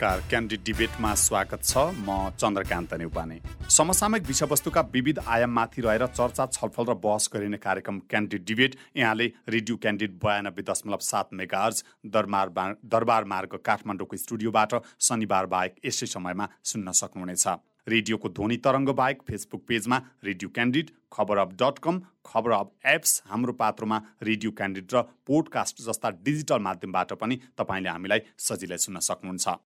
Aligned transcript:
नमस्कार 0.00 0.28
क्यान्डिड 0.30 0.60
डिबेटमा 0.64 1.14
स्वागत 1.20 1.62
छ। 1.62 1.76
म 2.00 2.32
चन्द्रकान्त 2.40 2.92
नेउपाने। 2.94 3.36
समसामयिक 3.68 4.26
विषयवस्तुका 4.26 4.80
विविध 4.92 5.18
आयाममाथि 5.28 5.82
रहेर 5.82 6.06
चर्चा 6.08 6.46
छलफल 6.48 6.84
र 6.88 6.94
बहस 6.96 7.28
गरिने 7.32 7.56
कार्यक्रम 7.60 7.98
क्यान्डिड 8.08 8.44
डिबेट 8.48 8.76
यहाँले 8.96 9.26
रेडियो 9.48 9.76
क्यान्डिड 9.76 10.16
बयानब्बे 10.24 10.62
दशमलव 10.64 11.04
सात 11.04 11.36
मेगार्ज 11.36 11.84
दरबार 12.16 12.48
दरबार 12.86 13.24
मार्ग 13.28 13.58
काठमाडौँको 13.60 14.16
स्टुडियोबाट 14.16 14.80
शनिबार 15.04 15.46
बाहेक 15.52 15.76
यसै 15.84 16.06
समयमा 16.08 16.48
सुन्न 16.64 16.96
सक्नुहुनेछ। 16.96 17.46
रेडियोको 17.88 18.28
ध्वनि 18.30 18.56
तरङ्ग 18.64 18.96
बाहेक 18.96 19.22
फेसबुक 19.28 19.64
पेजमा 19.68 20.02
रेडियो 20.24 20.48
क्यान्डिड 20.50 20.96
खबर 21.12 21.38
अफ 21.38 21.56
डट 21.60 21.78
कम 21.84 22.00
खबर 22.26 22.50
अफ 22.56 22.68
एप्स 22.88 23.22
हाम्रो 23.28 23.52
पात्रोमा 23.60 24.04
रेडियो 24.24 24.50
क्यान्डिड 24.52 24.94
र 24.94 25.02
पोडकास्ट 25.28 25.84
जस्ता 25.84 26.10
डिजिटल 26.24 26.68
माध्यमबाट 26.68 27.12
पनि 27.20 27.40
तपाईँले 27.58 27.88
हामीलाई 27.90 28.30
सजिलै 28.40 28.78
सुन्न 28.80 29.04
सक्नुहुन्छ। 29.08 29.60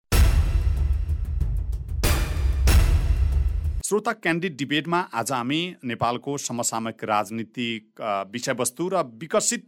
श्रोता 3.92 4.12
क्यान्डिड 4.14 4.56
डिबेटमा 4.58 5.00
आज 5.20 5.32
हामी 5.32 5.58
नेपालको 5.84 6.36
समसामयिक 6.40 7.04
राजनीतिक 7.04 8.02
विषयवस्तु 8.32 8.88
र 8.88 9.02
विकसित 9.20 9.66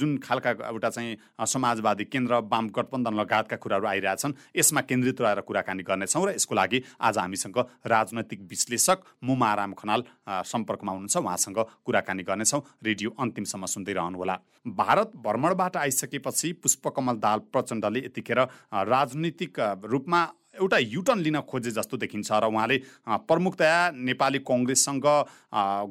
जुन 0.00 0.16
खालका 0.24 0.50
एउटा 0.68 0.88
चाहिँ 0.88 1.16
समाजवादी 1.44 2.04
केन्द्र 2.06 2.38
वाम 2.48 2.68
गठबन्धन 2.72 3.14
लगायतका 3.20 3.56
कुराहरू 3.60 3.86
आइरहेछन् 3.86 4.32
यसमा 4.56 4.80
केन्द्रित 4.88 5.20
रहेर 5.20 5.40
कुराकानी 5.44 5.82
गर्नेछौँ 5.82 6.24
र 6.24 6.32
यसको 6.32 6.54
लागि 6.54 6.82
आज 7.04 7.18
हामीसँग 7.18 7.58
राजनैतिक 7.86 8.40
विश्लेषक 8.48 9.04
मुमाराम 9.22 9.72
खनाल 9.76 10.04
सम्पर्कमा 10.24 10.92
हुनुहुन्छ। 10.92 11.16
उहाँसँग 11.18 11.60
कुराकानी 11.84 12.22
गर्नेछौँ। 12.22 12.62
रेडियो 12.80 13.10
अन्तिमसम्म 13.20 13.66
सुन्दै 13.66 13.92
रहनुहोला। 13.92 14.38
भारत 14.80 15.12
भ्रमणबाट 15.20 15.76
आइसकेपछि 15.76 16.52
पुष्पकमल 16.64 17.16
दाल 17.20 17.38
प्रचण्डले 17.52 18.04
यतिखेर 18.06 18.40
राजनीतिक 18.88 19.60
रूपमा 19.84 20.24
एउटा 20.56 20.78
युटर्न 20.78 21.20
लिन 21.20 21.40
खोजे 21.44 21.70
जस्तो 21.72 21.96
देखिन्छ 21.96 22.32
र 22.32 22.44
उहाँले 22.46 22.76
प्रमुखतया 23.24 23.76
नेपाली 23.92 24.38
कङ्ग्रेससँग 24.42 25.06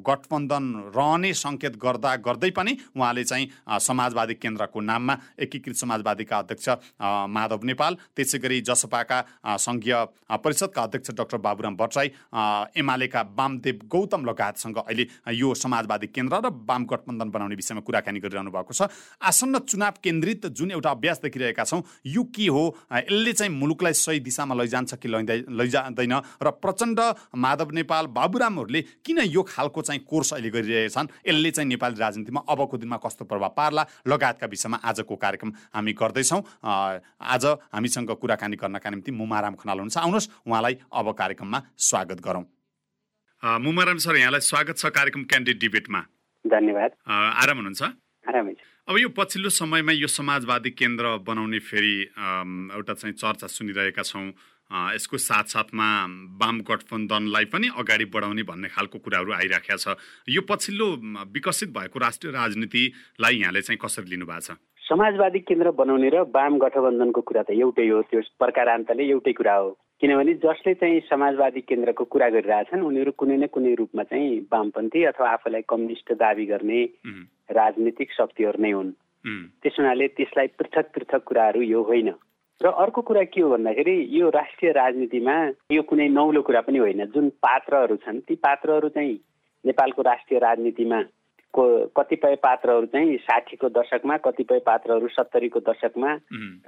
गठबन्धन 0.06 0.64
रहने 0.96 1.32
सङ्केत 1.34 1.76
गर्दा 1.76 2.14
गर्दै 2.22 2.50
पनि 2.50 2.76
उहाँले 2.96 3.24
चाहिँ 3.24 3.50
समाजवादी 3.80 4.34
केन्द्रको 4.36 4.80
नाममा 4.82 5.14
एकीकृत 5.40 5.76
समाजवादीका 5.76 6.38
अध्यक्ष 6.38 6.68
माधव 7.28 7.64
नेपाल 7.64 7.96
त्यसै 8.16 8.38
गरी 8.38 8.60
जसपाका 8.62 9.18
सङ्घीय 9.58 9.94
परिषदका 10.38 10.82
अध्यक्ष 10.82 11.10
डाक्टर 11.18 11.38
बाबुराम 11.46 11.76
भट्टराई 11.76 12.08
एमालेका 12.76 13.22
वामदेव 13.36 13.80
गौतम 13.90 14.24
लगायतसँग 14.24 14.78
अहिले 14.78 15.06
यो 15.34 15.54
समाजवादी 15.56 16.06
केन्द्र 16.08 16.40
र 16.40 16.50
वाम 16.68 16.84
गठबन्धन 16.86 17.30
बनाउने 17.30 17.54
विषयमा 17.56 17.80
कुराकानी 17.80 18.20
गरिरहनु 18.20 18.50
भएको 18.50 18.72
छ। 18.72 18.88
आसन्न 19.22 19.58
चुनाव 19.66 19.94
केन्द्रित 20.02 20.46
जुन 20.48 20.70
एउटा 20.72 20.90
अभ्यास 20.90 21.20
देखिरहेका 21.22 21.64
छौँ 21.64 21.82
यो 22.06 22.22
के 22.30 22.46
हो? 22.48 22.64
यसले 22.92 23.32
चाहिँ 23.32 23.52
मुलुकलाई 23.52 23.92
सही 23.94 24.20
दिशामा 24.20 24.54
लैजान्छ 24.56 24.94
कि 24.96 25.08
लैँदै 25.08 25.38
लैजाँदैन। 25.50 26.14
र 26.42 26.50
प्रचण्ड 26.56 27.00
माधव 27.36 27.70
नेपाल 27.72 28.06
बाबुरामहरूले 28.10 28.80
किन 29.04 29.18
यो 29.28 29.42
खालको 29.44 29.82
चाहिँ 29.82 30.00
कोर्स 30.02 30.32
अहिले 30.34 30.50
गरिरहेछन् 30.50 31.08
यसले 31.28 31.50
चाहिँ 31.50 31.68
नेपाली 31.68 31.96
राजनीतिमा 31.96 32.40
अबको 32.48 32.76
दिनमा 32.76 32.96
कस्तो 32.96 33.24
प्रभाव 33.24 33.52
पार्ला? 33.56 33.82
लगायतका 34.08 34.46
विषयमा 34.46 34.76
आजको 34.84 35.16
कार्यक्रम 35.16 35.52
हामी 35.74 35.92
गर्दैछौँ। 35.92 36.42
आज 36.64 37.44
हामीसँग 37.72 38.10
कुराकानी 38.16 38.56
गर्नका 38.56 38.90
निम्ति 38.90 39.10
मुमाराम 39.12 39.54
खनाल 39.56 39.78
हुनुहुन्छ। 39.78 39.98
आउनुहोस् 39.98 40.30
उहाँलाई 40.46 40.74
अब 40.92 41.06
कार्यक्रममा 41.12 41.62
स्वागत 41.78 42.20
गरौँ। 42.20 42.44
मुमाराम 43.42 43.98
सर 43.98 44.16
यहाँलाई 44.16 44.40
स्वागत 44.42 44.76
छ 44.78 44.86
कार्यक्रम 44.88 45.24
क्यान्डिडेट 45.24 45.60
डिबेटमा। 45.60 46.00
धन्यवाद। 46.44 46.90
आराम 47.06 47.56
हुनुहुन्छ? 47.56 47.82
आरामै 48.26 48.54
अब 48.86 48.98
यो 48.98 49.08
पछिल्लो 49.10 49.50
समयमा 49.50 49.92
यो 49.92 50.06
समाजवादी 50.06 50.70
केन्द्र 50.70 51.18
बनाउने 51.26 51.58
फेरि 51.58 51.94
एउटा 52.70 52.94
चाहिँ 52.94 53.14
चर्चा 53.18 53.46
सुनिरहेका 53.50 54.02
छौँ। 54.02 54.30
यसको 54.94 55.18
साथसाथमा 55.18 55.88
वाम 56.38 56.60
गठबन्धनलाई 56.62 57.44
पनि 57.50 57.66
अगाडि 57.74 58.04
बढाउने 58.14 58.42
भन्ने 58.46 58.68
खालको 58.70 58.98
कुराहरू 59.02 59.32
आइराखेका 59.34 59.76
छ। 59.76 59.98
यो 60.30 60.42
पछिल्लो 60.46 60.86
विकसित 61.34 61.74
भएको 61.74 61.98
राष्ट्रिय 61.98 62.32
राजनीतिलाई 62.32 63.34
यहाँले 63.42 63.62
चाहिँ 63.66 63.78
कसरी 63.82 64.06
लिनुभएको 64.06 64.54
छ? 64.54 64.54
समाजवादी 64.86 65.38
केन्द्र 65.50 65.70
बनाउने 65.74 66.08
र 66.14 66.22
वाम 66.30 66.58
गठबन्धनको 66.62 67.20
कुरा 67.26 67.42
त 67.42 67.58
एउटै 67.58 67.88
हो। 67.90 68.02
त्यो 68.06 68.22
प्रकारान्तले 68.38 69.02
एउटै 69.10 69.32
कुरा 69.34 69.54
हो। 69.66 69.70
किनभने 70.00 70.34
जसले 70.34 70.74
चाहिँ 70.74 71.00
समाजवादी 71.00 71.60
केन्द्रको 71.60 72.04
कुरा 72.04 72.28
गरिरहेछन् 72.28 72.84
उनीहरू 72.84 73.12
कुनै 73.12 73.36
न 73.36 73.46
कुनै 73.46 73.74
रूपमा 73.74 74.02
चाहिँ 74.02 74.40
वामपन्थी 74.52 75.04
अथवा 75.04 75.28
आफूलाई 75.30 75.62
कम्युनिस्ट 75.68 76.12
दावी 76.12 76.46
गर्ने 76.46 76.80
राजनीतिक 77.50 78.12
शक्तिहरू 78.12 78.62
नै 78.62 78.70
हुन्। 78.70 78.92
त्यस 79.62 79.76
हुनाले 79.78 80.08
त्यसलाई 80.08 80.46
पृथक 80.46 80.92
पृथक 80.94 81.22
कुराहरू 81.24 81.60
यो 81.62 81.82
होइन। 81.82 82.12
र 82.60 82.66
अर्को 82.66 83.02
कुरा 83.02 83.24
के 83.24 83.40
हो 83.40 83.48
भन्दाखेरि 83.50 83.96
यो 84.20 84.28
राष्ट्रिय 84.30 84.72
राजनीतिमा 84.72 85.36
यो 85.72 85.82
कुनै 85.82 86.08
नौलो 86.08 86.42
कुरा 86.42 86.60
पनि 86.60 86.78
होइन। 86.78 87.04
जुन 87.04 87.28
पात्रहरू 87.28 87.96
छन् 87.96 88.20
ती 88.20 88.34
पात्रहरू 88.36 88.88
चाहिँ 88.88 89.16
नेपालको 89.64 90.02
राष्ट्रिय 90.02 90.40
राजनीतिमा 90.40 91.00
को 91.52 91.86
कतिपय 91.86 92.34
पात्रहरू 92.34 92.86
चाहिँ 92.86 93.16
साठीको 93.16 93.68
दशकमा 93.68 94.16
कतिपय 94.16 94.58
पात्रहरू 94.58 95.08
सत्तरीको 95.08 95.60
दशकमा 95.60 96.12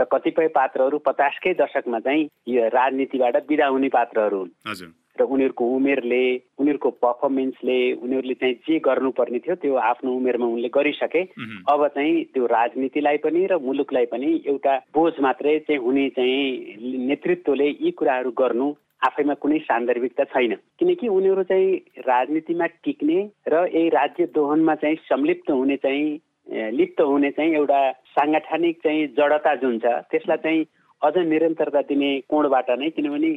र 0.01 0.05
कतिपय 0.05 0.49
पात्रहरू 0.49 0.99
पचासकै 0.99 1.55
दशकमा 1.55 1.99
चाहिँ 2.01 2.29
यो 2.49 2.69
राजनीतिबाट 2.69 3.37
बिदा 3.49 3.67
हुने 3.67 3.89
पात्रहरू 3.89 4.39
हुन्। 4.39 4.93
र 5.19 5.23
उनीहरूको 5.23 5.65
उमेरले 5.67 6.23
उनीहरूको 6.59 6.91
पर्फर्मेन्सले 6.91 7.93
उनीहरूले 7.93 8.35
चाहिँ 8.35 8.55
जे 8.55 8.79
गर्नुपर्ने 8.79 9.39
थियो 9.39 9.55
त्यो 9.55 9.75
आफ्नो 9.75 10.13
उमेरमा 10.13 10.47
उनले 10.47 10.69
गरिसके। 10.69 11.23
अब 11.69 11.87
चाहिँ 11.89 12.25
त्यो 12.25 12.47
राजनीतिलाई 12.47 13.17
पनि 13.17 13.47
र 13.47 13.59
मुलुकलाई 13.59 14.07
पनि 14.07 14.43
एउटा 14.47 14.79
बोझ 14.95 15.13
मात्रै 15.21 15.59
चाहिँ 15.59 15.81
हुने 15.81 16.09
चाहिँ 16.09 16.77
नेतृत्वले 17.07 17.69
यी 17.69 17.91
कुराहरू 17.91 18.31
गर्नु 18.31 18.75
आफैमा 19.03 19.35
कुनै 19.35 19.59
सान्दर्भिकता 19.59 20.25
छैन। 20.25 20.55
किनकि 20.79 21.09
उनीहरू 21.09 21.43
चाहिँ 21.43 22.03
राजनीतिमा 22.07 22.67
टिक्ने 22.85 23.19
र 23.49 23.67
यही 23.75 23.89
राज्य 23.89 24.27
दोहनमा 24.35 24.75
चाहिँ 24.75 24.97
संलिप्त 25.07 25.51
हुने 25.51 25.77
चाहिँ 25.77 26.73
लिप्त 26.73 27.01
हुने 27.01 27.31
चाहिँ 27.31 27.55
एउटा 27.55 27.81
साङ्गठनिक 28.17 28.77
चाहिँ 28.85 29.07
जडता 29.19 29.55
जुन 29.63 29.79
छ 29.79 29.87
त्यसलाई 30.11 30.37
चाहिँ 30.43 30.67
अझ 31.03 31.17
निरन्तरता 31.17 31.81
दिने 31.89 32.11
कोणबाट 32.27 32.71
नै 32.79 32.91
किनभने 32.91 33.31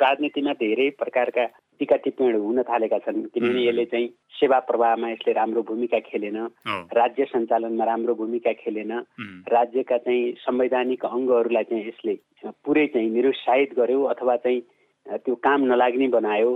राजनीतिमा 0.00 0.52
धेरै 0.60 0.88
प्रकारका 0.96 1.44
टिका 1.80 1.96
टिप्पणीहरू 2.04 2.40
हुन 2.40 2.62
थालेका 2.62 2.98
छन्। 2.98 3.20
किनभने 3.34 3.64
यसले 3.66 3.84
चाहिँ 3.84 4.08
सेवा 4.40 4.58
प्रवाहमा 4.68 5.10
यसले 5.10 5.32
राम्रो 5.32 5.62
भूमिका 5.62 5.98
खेलेन 6.08 6.38
राज्य 6.92 7.24
सञ्चालनमा 7.32 7.84
राम्रो 7.84 8.14
भूमिका 8.14 8.52
खेलेन 8.62 8.92
राज्यका 9.48 9.98
चाहिँ 9.98 10.32
संवैधानिक 10.40 11.04
अङ्गहरूलाई 11.04 11.64
चाहिँ 11.68 11.84
यसले 11.88 12.14
पुरै 12.64 12.86
चाहिँ 12.96 13.10
निरुत्साहित 13.10 13.76
गर्यो 13.76 14.02
अथवा 14.14 14.36
चाहिँ 14.46 14.62
त्यो 15.06 15.34
काम 15.34 15.60
नलाग्ने 15.64 16.08
बनायो 16.08 16.50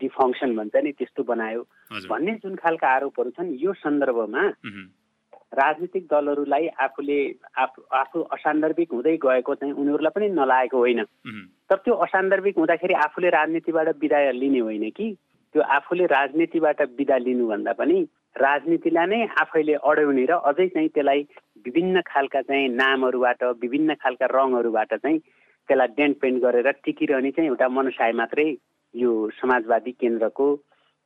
डिफङ्सन 0.00 0.56
भन्छ 0.56 0.76
नि 0.76 0.92
त्यस्तो 0.92 1.22
बनायो। 1.22 1.62
भन्ने 2.08 2.32
जुन 2.42 2.54
खालका 2.54 2.88
आरोपहरू 2.88 3.30
छन् 3.30 3.56
यो 3.58 3.72
सन्दर्भमा 3.72 4.42
राजनीतिक 5.54 6.04
दलहरूलाई 6.10 6.66
आफूले 6.66 7.18
आफू 7.58 7.82
आफू 7.92 8.20
असान्दर्भिक 8.34 8.92
हुँदै 8.92 9.16
गएको 9.16 9.54
चाहिँ 9.54 9.74
उनीहरूलाई 9.74 10.14
पनि 10.14 10.28
नलागेको 10.28 10.78
होइन। 10.78 11.02
तर 11.70 11.76
त्यो 11.76 11.94
असान्दर्भिक 11.94 12.58
हुँदाखेरि 12.58 12.94
आफूले 12.94 13.28
राजनीतिबाट 13.30 13.88
बिदा 13.98 14.30
लिने 14.30 14.58
होइन 14.58 14.90
कि? 14.90 15.06
त्यो 15.54 15.62
आफूले 15.62 16.06
राजनीतिबाट 16.06 16.82
बिदा 16.98 17.16
लिनुभन्दा 17.18 17.72
पनि 17.72 17.98
राजनीतिलाई 18.36 19.06
नै 19.06 19.20
आफैले 19.38 19.74
अड्याउने 19.78 20.24
र 20.26 20.32
अझै 20.42 20.66
चाहिँ 20.68 20.88
त्यसलाई 20.88 21.20
विभिन्न 21.64 22.00
खालका 22.02 22.40
चाहिँ 22.42 22.68
नामहरूबाट 22.68 23.42
विभिन्न 23.62 23.94
खालका 23.94 24.26
रङहरूबाट 24.26 24.94
चाहिँ 24.94 25.18
त्यसलाई 25.68 25.86
डेन्ट 25.96 26.20
पेन्ट 26.20 26.42
गरेर 26.42 26.70
टिकिरहने 26.84 27.30
चाहिँ 27.30 27.48
एउटा 27.48 27.68
मनसाय 27.68 28.12
मात्रै 28.12 28.54
यो 28.94 29.30
समाजवादी 29.40 29.90
केन्द्रको 29.90 30.46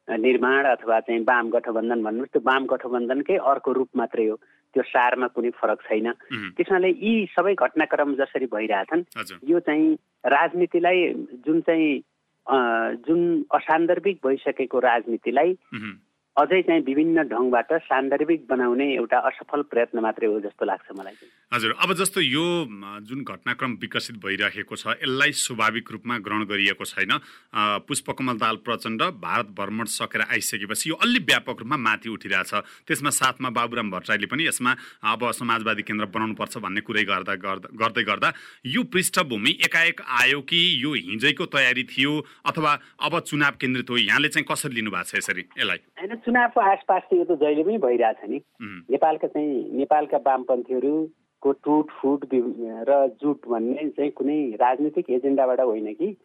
निर्माण 0.09 0.65
अथवा 0.65 1.01
चाहिँ 1.01 1.21
वाम 1.21 1.49
गठबन्धन 1.51 2.03
भन्नुहोस् 2.03 2.33
त्यो 2.33 2.43
वाम 2.45 2.67
गठबन्धनकै 2.67 3.37
अर्को 3.37 3.73
रूप 3.73 3.89
मात्रै 3.97 4.27
हो। 4.27 4.37
त्यो 4.75 4.83
सारमा 4.83 5.27
कुनै 5.27 5.51
फरक 5.51 5.81
छैन। 5.89 6.13
त्यसनाले 6.57 6.89
यी 6.89 7.13
सबै 7.33 7.55
घटनाक्रम 7.55 8.15
जसरी 8.15 8.47
भइरहेछन् 8.47 9.05
यो 9.45 9.61
चाहिँ 9.61 9.97
राजनीतिलाई 10.25 11.13
जुन 11.47 11.61
चाहिँ 11.61 12.01
जुन 13.05 13.21
असान्दर्भिक 13.55 14.19
भइसकेको 14.25 14.79
राजनीतिलाई 14.81 15.57
अझै 16.39 16.61
चाहिँ 16.63 16.83
विभिन्न 16.87 17.23
ढङ्गबाट 17.29 17.73
सान्दर्भिक 17.85 18.47
बनाउने 18.49 18.87
एउटा 18.95 19.19
असफल 19.29 19.63
प्रयत्न 19.71 19.99
मात्रै 20.01 20.27
हो 20.29 20.41
जस्तो 20.41 20.65
लाग्छ 20.65 20.99
मलाई 20.99 21.15
हजुर 21.55 21.75
अब 21.83 21.93
जस्तो 21.99 22.21
यो 22.21 22.45
जुन 23.09 23.23
घटनाक्रम 23.25 23.73
विकसित 23.83 24.17
भइरहेको 24.25 24.77
छ 24.77 24.95
यसलाई 24.99 25.33
स्वाभाविक 25.43 25.91
रूपमा 25.93 26.19
ग्रहण 26.27 26.45
गरिएको 26.47 26.85
छैन। 26.85 27.13
पुष्पकमल 27.89 28.37
दाल 28.39 28.57
प्रचण्ड 28.63 29.03
भारत 29.19 29.49
भ्रमण 29.59 29.91
सकेर 29.91 30.23
आइसकेपछि 30.29 30.91
यो 30.91 30.95
अलि 31.01 31.19
व्यापक 31.25 31.59
रूपमा 31.61 31.77
माथि 31.79 32.09
उठिरहेछ। 32.09 32.55
त्यसमा 32.87 33.11
साथमा 33.19 33.51
बाबुराम 33.51 33.91
भट्टराईले 33.91 34.27
पनि 34.29 34.47
यसमा 34.47 34.77
अब 35.09 35.31
समाजवादी 35.33 35.83
केन्द्र 35.83 36.07
बनाउनुपर्छ 36.15 36.59
भन्ने 36.59 36.81
कुरै 36.87 37.05
गर्दा 37.11 37.35
गर्दै 37.83 38.03
गर्दा 38.05 38.33
यो 38.77 38.83
पृष्ठभूमि 38.93 39.57
एकाएक 39.67 40.01
आयो 40.21 40.41
कि 40.47 40.61
यो 40.85 40.93
हिजैको 41.09 41.47
तयारी 41.49 41.85
थियो 41.91 42.13
अथवा 42.47 42.73
अब 43.03 43.19
चुनाव 43.27 43.53
केन्द्रित 43.61 43.91
हो 43.91 43.97
यहाँले 43.99 44.29
चाहिँ 44.29 44.47
कसरी 44.47 44.75
लिनुभएको 44.75 45.09
छ 45.09 45.15
यसरी 45.19 45.45
यसलाई? 45.59 45.81
चुनावको 46.29 46.61
आसपास 46.61 47.03
त 47.11 47.13
यो 47.13 47.25
त 47.25 47.41
जहिले 47.41 47.63
पनि 47.65 47.79
भइरहेछ 47.79 48.17
नि। 48.29 48.41
नेपालका 48.91 49.29
चाहिँ 49.29 49.73
नेपालका 49.73 50.17
वामपन्थीहरू 50.17 51.09
को 51.43 51.53
टुट 51.53 51.91
फुट 51.91 52.25
र 52.89 53.17
जुट 53.23 53.49
भन्ने 53.49 53.89
चाहिँ 53.89 54.11
कुनै 54.11 54.57
राजनीतिक 54.61 55.11
एजेन्डाबाट 55.11 55.61
होइन 55.61 55.95
कि। 55.95 56.17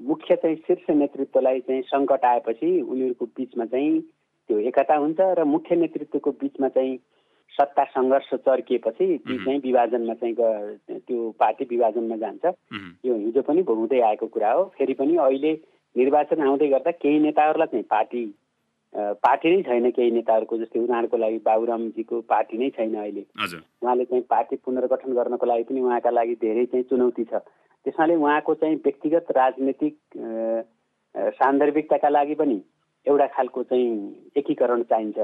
मुख्य 0.00 0.36
चाहिँ 0.36 0.56
शीर्ष 0.56 0.90
नेतृत्वलाई 0.90 1.60
चाहिँ 1.60 1.82
सङ्कट 1.82 2.24
आएपछि 2.24 2.80
उनीहरूको 2.80 3.26
बिचमा 3.26 3.64
चाहिँ 3.64 4.00
त्यो 4.00 4.58
एकता 4.58 4.96
हुन्छ 4.96 5.20
र 5.20 5.44
मुख्य 5.44 5.76
नेतृत्वको 5.76 6.30
बिचमा 6.30 6.68
चाहिँ 6.68 6.98
सत्ता 7.60 7.84
सङ्घर्ष 7.84 8.34
चर्किएपछि 8.34 9.18
ती 9.18 9.44
चाहिँ 9.44 9.60
विभाजनमा 9.60 10.14
चाहिँ 10.14 10.34
त्यो 10.88 11.30
पार्टी 11.30 11.64
विभाजनमा 11.64 12.16
जान्छ। 12.16 12.44
यो 13.04 13.14
हिजो 13.14 13.42
पनि 13.42 13.60
हुँदै 13.60 14.00
आएको 14.00 14.26
कुरा 14.26 14.52
हो। 14.52 14.64
फेरि 14.78 14.94
पनि 14.94 15.16
अहिले 15.16 15.52
निर्वाचन 15.96 16.42
आउँदै 16.42 16.68
गर्दा 16.68 16.90
केही 16.90 17.18
नेताहरूलाई 17.18 17.66
चाहिँ 17.66 17.84
पार्टी 17.84 18.37
पार्टी 18.94 19.50
नै 19.50 19.62
छैन 19.62 19.90
केही 19.90 20.10
नेताहरूको 20.10 20.56
जस्तै 20.58 20.80
उदाहरणको 20.80 21.16
लागि 21.16 21.38
बाबुरामजीको 21.44 22.20
पार्टी 22.24 22.58
नै 22.58 22.70
छैन 22.76 22.94
अहिले। 22.94 23.24
उहाँले 23.84 24.04
चाहिँ 24.04 24.24
पार्टी 24.30 24.56
पुनर्गठन 24.64 25.12
गर्नको 25.12 25.46
लागि 25.46 25.62
पनि 25.68 25.80
उहाँका 25.80 26.10
लागि 26.10 26.34
धेरै 26.40 26.64
चाहिँ 26.72 26.84
चुनौती 26.88 27.24
छ। 27.24 27.44
त्यसमाले 27.84 28.14
उहाँको 28.16 28.54
चाहिँ 28.54 28.76
व्यक्तिगत 28.84 29.26
राजनीतिक 29.36 29.94
सान्दर्भिकताका 31.36 32.08
लागि 32.08 32.34
पनि 32.34 32.58
एउटा 33.06 33.26
खालको 33.34 33.62
चाहिँ 33.62 34.32
एकीकरण 34.36 34.82
चाहिन्छ। 34.82 35.18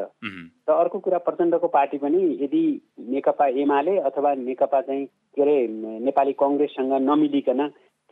र 0.69 0.73
अर्को 0.73 0.99
कुरा 0.99 1.19
प्रचण्डको 1.25 1.69
पार्टी 1.69 1.99
पनि 1.99 2.21
यदि 2.45 2.63
नेकपा 3.11 3.47
एमाले 3.65 3.97
अथवा 4.09 4.35
नेकपा 4.45 4.81
चाहिँ 4.81 5.05
के 5.07 5.43
अरे 5.43 5.57
नेपाली 6.05 6.33
कङ्ग्रेससँग 6.33 6.93
नमिलिकन 7.09 7.61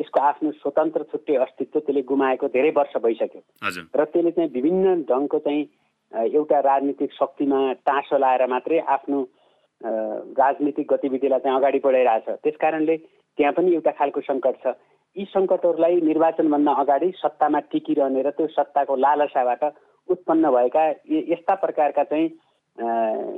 त्यसको 0.03 0.21
आफ्नो 0.21 0.51
स्वतन्त्र 0.59 1.03
छुट्टै 1.11 1.35
अस्तित्व 1.47 1.79
त्यसले 1.79 2.03
गुमाएको 2.11 2.47
धेरै 2.51 2.71
वर्ष 2.75 2.95
भइसक्यो। 3.07 3.41
र 3.95 4.05
त्यसले 4.11 4.31
चाहिँ 4.35 4.51
विभिन्न 4.51 5.07
ढङ्गको 5.07 5.39
चाहिँ 5.47 5.63
एउटा 6.35 6.59
राजनीतिक 6.67 7.11
शक्तिमा 7.15 7.61
टाँसो 7.87 8.19
लाएर 8.19 8.47
मात्रै 8.51 8.79
आफ्नो 8.95 9.19
राजनीतिक 10.43 10.87
गतिविधिलाई 10.93 11.39
चाहिँ 11.39 11.57
अगाडि 11.59 11.79
बढाइरहेछ। 11.87 12.43
त्यस 12.43 12.57
कारणले 12.59 12.97
त्यहाँ 13.39 13.53
पनि 13.55 13.75
एउटा 13.79 13.91
खालको 13.95 14.21
सङ्कट 14.27 14.57
छ। 14.65 14.75
यी 15.17 15.25
सङ्कटहरूलाई 15.31 15.95
निर्वाचनभन्दा 16.11 16.73
अगाडि 16.83 17.09
सत्तामा 17.23 17.61
टिकिरहने 17.71 18.23
र 18.27 18.31
त्यो 18.35 18.47
सत्ताको 18.59 18.97
लालसाबाट 19.07 19.63
उत्पन्न 20.09 20.51
भएका 20.51 20.85
यस्ता 21.31 21.55
प्रकारका 21.63 22.05
चाहिँ 22.11 22.29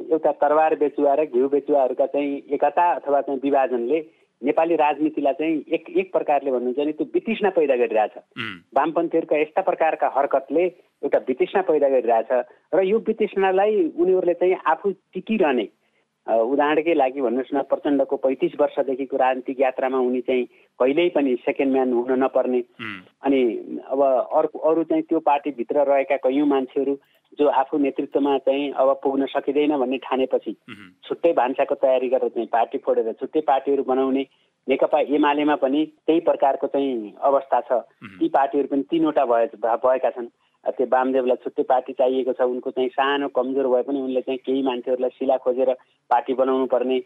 एउटा 0.09 0.33
तरबार 0.41 0.75
बेचुवा 0.81 1.15
र 1.15 1.25
घिउ 1.29 1.49
बेचुवाहरूका 1.51 2.07
चाहिँ 2.15 2.33
एकता 2.57 2.85
अथवा 2.99 3.21
चाहिँ 3.21 3.41
विभाजनले 3.43 3.99
नेपाली 4.45 4.77
राजनीतिलाई 4.77 5.33
चाहिँ 5.33 5.65
एक 5.73 5.85
एक 5.97 6.13
प्रकारले 6.13 6.51
भन्नुहुन्छ 6.51 6.79
भने 6.79 6.93
त्यो 6.93 7.07
वितृष्णा 7.15 7.51
पैदा 7.51 7.77
गरिरहेछ। 7.77 8.15
वामपन्थीहरूका 8.77 9.37
यस्ता 9.37 9.63
प्रकारका 9.63 10.13
हरकतले 10.17 10.65
एउटा 11.05 11.19
वितृष्णा 11.29 11.63
पैदा 11.63 11.89
गरिरहेछ। 11.89 12.31
र 12.75 12.83
यो 12.85 12.99
वितृष्णालाई 12.99 13.93
उनीहरूले 13.97 14.35
चाहिँ 14.35 14.57
आफू 14.67 14.91
टिकिरहने 15.15 15.69
उदाहरणकै 16.27 16.95
लागि 16.95 17.21
भन्नुहोस् 17.21 17.55
न 17.55 17.63
प्रचण्डको 17.69 18.17
पैँतिस 18.17 18.53
वर्षदेखिको 18.61 19.17
राजनीतिक 19.17 19.61
यात्रामा 19.61 19.99
उनी 19.99 20.21
चाहिँ 20.21 20.45
कहिल्यै 20.79 21.09
पनि 21.09 21.35
सेकेन्ड 21.45 21.73
म्यान 21.73 21.93
हुन 21.93 22.13
नपर्ने। 22.25 22.61
अनि 23.23 23.41
अब 23.93 24.01
अर्को 24.33 24.59
अरू 24.59 24.85
चाहिँ 24.85 25.03
त्यो 25.05 25.21
पार्टीभित्र 25.21 25.85
रहेका 25.85 26.17
कैयौँ 26.25 26.47
मान्छेहरू 26.47 26.95
जो 27.39 27.49
आफू 27.61 27.79
नेतृत्वमा 27.79 28.39
चाहिँ 28.39 28.73
अब 28.73 28.89
पुग्न 29.03 29.27
सकिँदैन 29.27 29.77
भन्ने 29.77 29.99
ठानेपछि 29.99 30.53
छुट्टै 31.05 31.33
भान्साको 31.33 31.75
तयारी 31.75 32.09
गरेर 32.09 32.29
चाहिँ 32.31 32.49
पार्टी 32.49 32.79
फोडेर 32.79 33.13
छुट्टै 33.21 33.41
पार्टीहरू 33.41 33.83
बनाउने 33.85 34.25
नेकपा 34.69 35.01
एमालेमा 35.13 35.57
पनि 35.61 35.85
त्यही 36.07 36.21
प्रकारको 36.21 36.67
चाहिँ 36.67 37.13
अवस्था 37.21 37.61
छ। 37.61 37.85
ती 38.17 38.29
पार्टीहरू 38.29 38.69
पनि 38.69 38.83
तिनवटा 38.91 39.25
भए 39.25 39.47
भएका 39.61 40.11
छन्। 40.11 40.29
त्यो 40.67 40.87
वामदेवलाई 40.91 41.37
छुट्टै 41.37 41.63
पार्टी 41.63 41.93
चाहिएको 41.93 42.33
छ 42.33 42.49
उनको 42.49 42.71
चाहिँ 42.71 42.89
सानो 42.89 43.29
कमजोर 43.31 43.67
भए 43.69 43.83
पनि 43.83 44.01
उनले 44.01 44.21
चाहिँ 44.21 44.39
केही 44.41 44.63
मान्छेहरूलाई 44.63 45.11
सिला 45.11 45.37
खोजेर 45.39 45.73
पार्टी 46.11 46.35
बनाउनु 46.35 46.67
पर्ने 46.67 46.99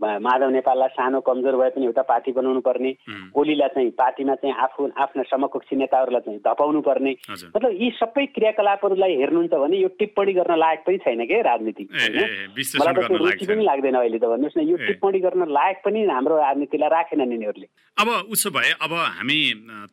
माधव 0.00 0.50
नेपाललाई 0.50 0.88
सानो 0.90 1.20
कमजोर 1.22 1.56
भए 1.56 1.70
पनि 1.70 1.84
एउटा 1.86 2.02
पार्टी 2.02 2.32
बनाउनु 2.32 2.60
पर्ने 2.60 2.90
ओलीलाई 3.38 3.68
चाहिँ 3.74 3.90
पार्टीमा 3.94 4.34
चाहिँ 4.34 4.54
आफू 4.64 4.90
आफ्ना 4.98 5.22
समकक्षी 5.30 5.76
नेताहरूलाई 5.76 6.20
चाहिँ 6.20 6.38
धपाउनु 6.46 6.80
पर्ने 6.82 7.12
मतलब 7.30 7.70
यी 7.82 7.90
सबै 8.00 8.26
क्रियाकलापहरूलाई 8.34 9.14
हेर्नुहुन्छ 9.22 9.54
भने 9.54 9.76
यो 9.78 9.88
टिप्पणी 9.98 10.32
गर्न 10.34 10.58
लायक 10.58 10.82
पनि 10.86 10.98
छैन 11.06 11.24
के 11.30 11.40
राजनीति 11.42 11.84
मलाई 11.94 12.94
त 12.94 13.22
रुचि 13.22 13.46
पनि 13.46 13.64
लाग्दैन 13.64 13.94
अहिले 13.94 14.18
त 14.18 14.26
भन्नुहोस् 14.34 14.58
न। 14.58 14.66
यो 14.68 14.76
टिप्पणी 14.82 15.18
गर्न 15.20 15.48
लायक 15.54 15.82
पनि 15.86 16.04
हाम्रो 16.10 16.36
राजनीतिलाई 16.42 16.90
राखेन 16.90 17.20
यिनीहरूले 17.30 17.68
अब 17.96 18.08
उसो 18.34 18.50
भए 18.50 18.70
अब 18.82 18.92
हामी 18.98 19.40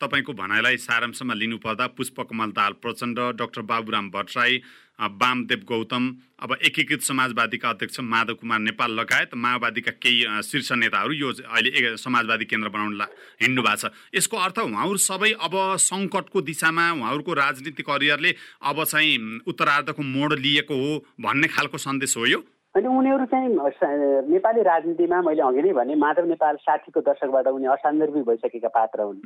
तपाईँको 0.02 0.34
भनाइलाई 0.34 0.78
सारांशमा 0.82 1.34
लिनुपर्दा 1.46 1.88
पुष्पकमल 1.94 2.58
दाल 2.58 2.74
प्रचण्ड 2.82 3.20
डाक्टर 3.38 3.62
बाबुराम 3.70 4.10
भट्टराई 4.10 4.58
वामदेव 5.02 5.62
गौतम 5.68 6.04
अब 6.40 6.56
एकीकृत 6.62 7.02
समाजवादीका 7.02 7.70
अध्यक्ष 7.70 8.00
माधव 8.02 8.34
कुमार 8.34 8.60
नेपाल 8.60 8.92
लगायत 8.92 9.34
माओवादीका 9.36 9.92
केही 9.98 10.42
शीर्ष 10.44 10.72
नेताहरू 10.74 11.14
यो 11.14 11.32
अहिले 11.32 11.98
समाजवादी 11.98 12.46
केन्द्र 12.46 12.70
बनाउन 12.70 13.02
हिँड्नु 13.42 13.62
भएको 13.62 13.90
छ। 13.90 13.92
यसको 14.16 14.38
अर्थ 14.38 14.60
उहाँहरू 14.60 14.98
सबै 15.00 15.32
अब 15.42 15.54
सङ्कटको 15.82 16.42
दिशामा 16.42 16.92
उहाँहरूको 16.94 17.34
राजनीतिक 17.34 17.86
करियरले 17.86 18.36
अब 18.62 18.84
चाहिँ 18.84 19.42
उत्तरार्धको 19.48 20.02
मोड 20.02 20.34
लिएको 20.40 20.76
हो 20.76 21.06
भन्ने 21.20 21.48
खालको 21.48 21.78
सन्देश 21.78 22.18
हो 22.18 22.26
यो। 22.26 22.44
अनि 22.76 22.88
उनीहरू 22.88 23.26
चाहिँ 23.26 23.48
नेपाली 24.32 24.62
राजनीतिमा 24.64 25.22
मैले 25.22 25.42
अघि 25.44 25.62
नै 25.62 25.72
भने 25.76 25.96
माधव 25.96 26.26
नेपाल 26.26 26.56
साठीको 26.56 27.02
दशकबाट 27.04 27.48
उनी 27.48 27.68
असान्दर्भिक 27.68 28.24
भइसकेका 28.24 28.68
पात्र 28.72 29.02
हुन्। 29.02 29.20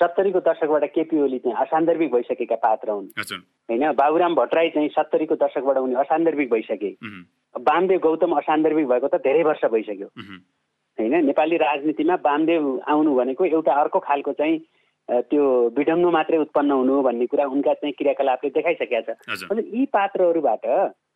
सत्तरीको 0.00 0.40
दशकबाट 0.40 0.84
केपी 0.96 1.20
ओली 1.20 1.38
चाहिँ 1.44 1.56
असान्दर्भिक 1.60 2.12
भइसकेका 2.12 2.56
पात्र 2.56 2.90
हुन्। 2.90 3.06
होइन 3.68 3.92
बाबुराम 3.92 4.34
भट्टराई 4.34 4.68
चाहिँ 4.70 4.88
सत्तरीको 4.96 5.34
दशकबाट 5.36 5.76
उनी 5.76 5.94
असान्दर्भिक 6.00 6.48
भइसके। 6.50 6.90
वामदेव 7.54 7.98
गौतम 8.00 8.32
असान्दर्भिक 8.38 8.86
भएको 8.88 9.08
त 9.12 9.20
धेरै 9.20 9.42
वर्ष 9.44 9.64
भइसक्यो। 9.76 10.08
होइन 10.98 11.14
नेपाली 11.26 11.56
राजनीतिमा 11.60 12.14
वामदेव 12.24 12.62
आउनु 12.88 13.14
भनेको 13.14 13.44
एउटा 13.44 13.72
अर्को 13.76 13.98
खालको 14.08 14.32
चाहिँ 14.32 14.56
त्यो 15.08 15.42
विढङ्ग 15.76 16.06
मात्रै 16.12 16.38
उत्पन्न 16.38 16.70
हुनु 16.72 17.02
भन्ने 17.02 17.26
कुरा 17.30 17.46
उनका 17.46 17.72
चाहिँ 17.74 17.94
क्रियाकलापले 17.94 18.50
देखाइसकेका 18.50 19.00
छ। 19.06 19.50
अनि 19.50 19.62
यी 19.72 19.84
पात्रहरूबाट 19.86 20.66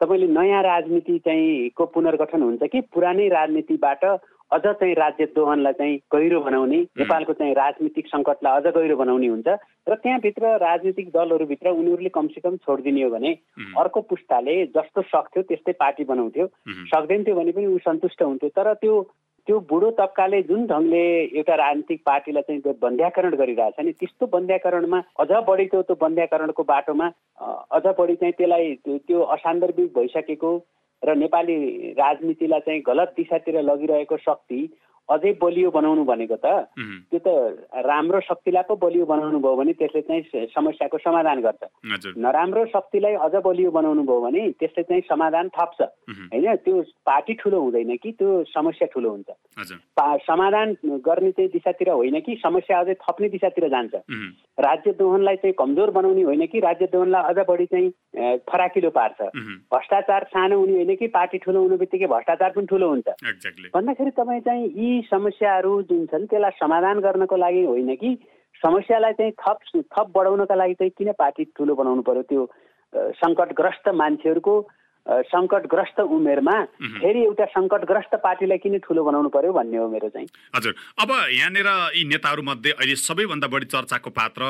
तपाईँले 0.01 0.27
नयाँ 0.31 0.63
राजनीति 0.63 1.19
चाहिँ 1.27 1.69
को 1.77 1.87
पुनर्गठन 1.95 2.43
हुन्छ 2.43 2.63
कि 2.71 2.81
पुरानै 2.95 3.29
राजनीतिबाट 3.29 4.05
अझ 4.51 4.63
चाहिँ 4.67 4.95
राज्य 4.95 5.25
दोहनलाई 5.35 5.73
चाहिँ 5.73 5.97
गहिरो 6.13 6.41
बनाउने 6.41 6.79
नेपालको 6.99 7.33
चाहिँ 7.33 7.55
राजनीतिक 7.55 8.07
सङ्कटलाई 8.07 8.61
अझ 8.61 8.75
गहिरो 8.75 8.97
बनाउने 8.97 9.27
हुन्छ 9.27 9.49
र 9.89 9.95
त्यहाँभित्र 9.95 10.47
राजनीतिक 10.59 11.09
दलहरूभित्र 11.11 11.71
उनीहरूले 11.71 12.09
कमसेकम 12.15 12.57
छोडिदिने 12.67 13.03
हो 13.03 13.11
भने 13.11 13.31
अर्को 13.79 14.01
पुस्ताले 14.11 14.55
जस्तो 14.75 15.03
सक्थ्यो 15.03 15.43
त्यस्तै 15.43 15.73
पार्टी 15.79 16.05
बनाउँथ्यो। 16.05 16.47
सक्दैन 16.91 17.25
थियो 17.25 17.37
भने 17.37 17.53
पनि 17.53 17.67
ऊ 17.67 17.79
सन्तुष्ट 17.79 18.23
हुन्थ्यो। 18.23 18.51
तर 18.51 18.73
त्यो 18.75 18.95
त्यो 19.51 19.59
बुढो 19.61 19.91
तबकाले 19.91 20.41
जुन 20.43 20.67
ढङ्गले 20.67 21.03
एउटा 21.35 21.55
राजनीतिक 21.57 22.01
पार्टीलाई 22.07 22.43
चाहिँ 22.49 22.75
बन्ध्याकरण 22.83 23.35
गरिरहेछ 23.35 23.81
नि 23.81 23.93
त्यस्तो 23.93 24.27
बन्ध्याकरणमा 24.27 25.01
अझ 25.19 25.31
बढी 25.49 25.65
त्यो 25.67 25.81
त्यो 25.83 25.97
बन्ध्याकरणको 26.01 26.63
बाटोमा 26.63 27.09
अझ 27.71 27.83
बढी 27.99 28.15
चाहिँ 28.15 28.33
त्यसलाई 28.33 28.75
त्यो 28.87 29.23
असान्दर्भिक 29.35 29.91
भइसकेको 29.97 30.53
र 31.03 31.15
नेपाली 31.17 31.57
राजनीतिलाई 31.99 32.61
चाहिँ 32.61 32.83
गलत 32.87 33.15
दिशातिर 33.17 33.61
लगिरहेको 33.63 34.17
शक्ति 34.21 34.61
अझै 35.09 35.33
बलियो 35.43 35.71
बनाउनु 35.71 36.05
भनेको 36.05 36.37
त 36.39 36.47
त्यो 37.11 37.19
त 37.19 37.29
राम्रो 37.83 38.21
शक्तिलाई 38.21 38.63
पो 38.69 38.75
बलियो 38.79 39.05
बनाउनु 39.07 39.39
भयो 39.43 39.57
भने 39.57 39.73
त्यसले 39.75 40.01
चाहिँ 40.07 40.47
समस्याको 40.55 40.99
समाधान 40.99 41.41
गर्छ। 41.41 41.63
नराम्रो 42.15 42.65
शक्तिलाई 42.71 43.15
अझ 43.19 43.35
बलियो 43.43 43.71
बनाउनु 43.71 44.03
भयो 44.07 44.21
भने 44.21 44.43
त्यसले 44.61 44.83
चाहिँ 44.83 45.03
समाधान 45.09 45.49
थप्छ। 45.51 45.81
होइन 46.31 46.47
त्यो 46.63 46.83
पार्टी 47.03 47.35
ठुलो 47.43 47.61
हुँदैन 47.61 47.97
कि 47.97 48.11
त्यो 48.13 48.45
समस्या 48.55 48.87
ठुलो 48.95 49.11
हुन्छ। 49.11 49.31
समाधान 50.31 50.77
गर्ने 51.03 51.31
चाहिँ 51.33 51.51
दिशातिर 51.51 51.91
होइन 51.91 52.21
कि 52.21 52.39
समस्या 52.43 52.79
अझै 52.81 52.95
थप्ने 53.03 53.29
दिशातिर 53.35 53.69
जान्छ। 53.69 53.95
राज्य 54.61 54.93
दोहनलाई 54.95 55.37
चाहिँ 55.43 55.55
कमजोर 55.59 55.91
बनाउने 55.91 56.23
होइन 56.23 56.47
कि 56.47 56.61
राज्य 56.61 56.87
दोहनलाई 56.93 57.35
अझ 57.35 57.47
बढी 57.49 57.67
चाहिँ 57.67 57.91
फराकिलो 58.47 58.91
पार्छ। 58.91 59.21
भ्रष्टाचार 59.75 60.25
सानो 60.31 60.59
हुने 60.61 60.73
होइन 60.73 60.95
कि 60.97 61.07
पार्टी 61.11 61.39
ठुलो 61.43 61.61
हुनु 61.63 61.77
बित्तिकै 61.83 62.07
भ्रष्टाचार 62.07 62.51
पनि 62.55 62.67
ठुलो 62.71 62.89
हुन्छ। 62.89 63.09
भन्दाखेरि 63.75 64.11
तपाईँ 64.11 64.41
चाहिँ 64.41 64.67
यी 64.71 65.00
समस्याहरू 65.03 65.83
जुन 65.83 66.07
छन् 66.07 66.27
त्यसलाई 66.27 66.51
समाधान 66.51 67.01
गर्नको 67.01 67.37
लागि 67.37 67.65
होइन 67.65 67.95
कि? 67.95 68.11
समस्यालाई 68.63 69.13
चाहिँ 69.13 69.33
थप 69.33 69.59
थप 69.77 70.13
बढाउनका 70.15 70.55
लागि 70.55 70.75
चाहिँ 70.75 70.91
किन 70.99 71.13
पार्टी 71.13 71.45
ठुलो 71.45 71.75
बनाउनु 71.75 72.03
पर्यो? 72.03 72.23
त्यो 72.23 72.43
सङ्कटग्रस्त 72.95 73.89
मान्छेहरूको 73.89 74.55
सङ्कटग्रस्त 75.09 76.01
उमेरमा 76.01 76.57
फेरि 77.01 77.21
एउटा 77.25 77.45
सङ्कटग्रस्त 77.51 78.15
पार्टीलाई 78.23 78.59
किन 78.59 78.79
ठुलो 78.85 79.05
बनाउनु 79.05 79.29
पर्यो 79.29 79.53
भन्ने 79.53 79.77
हो 79.77 79.89
मेरो 79.89 80.09
चाहिँ। 80.09 80.29
हजुर। 80.57 80.75
अब 81.03 81.11
यहाँनिर 81.33 81.69
यी 81.97 82.05
नेताहरू 82.05 82.43
मध्ये 82.43 82.73
अहिले 82.73 82.97
सबैभन्दा 82.97 83.49
बढी 83.49 83.67
चर्चाको 83.67 84.11
पात्र 84.11 84.43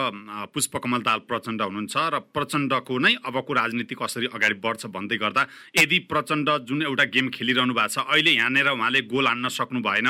पुष्पकमल 0.52 1.00
दाल 1.00 1.18
प्रचण्ड 1.30 1.62
हुनुहुन्छ 1.62 1.96
र 1.96 2.18
प्रचण्डको 2.34 2.98
नै 2.98 3.14
अबको 3.24 3.52
राजनीति 3.52 3.94
कसरी 3.94 4.26
अगाडि 4.34 4.56
बढ्छ 4.60 4.86
भन्दै 4.90 5.16
गर्दा 5.22 5.42
यदि 5.78 5.98
प्रचण्ड 6.10 6.48
जुन 6.66 6.82
एउटा 6.82 7.04
गेम 7.14 7.28
खेलिरहनु 7.30 7.74
भएको 7.74 7.94
छ 7.94 8.04
अहिले 8.10 8.32
यहाँनिर 8.36 8.68
उहाँले 8.74 9.00
गोल 9.06 9.26
हान्न 9.26 9.48
सक्नु 9.50 9.80
भएन 9.80 10.08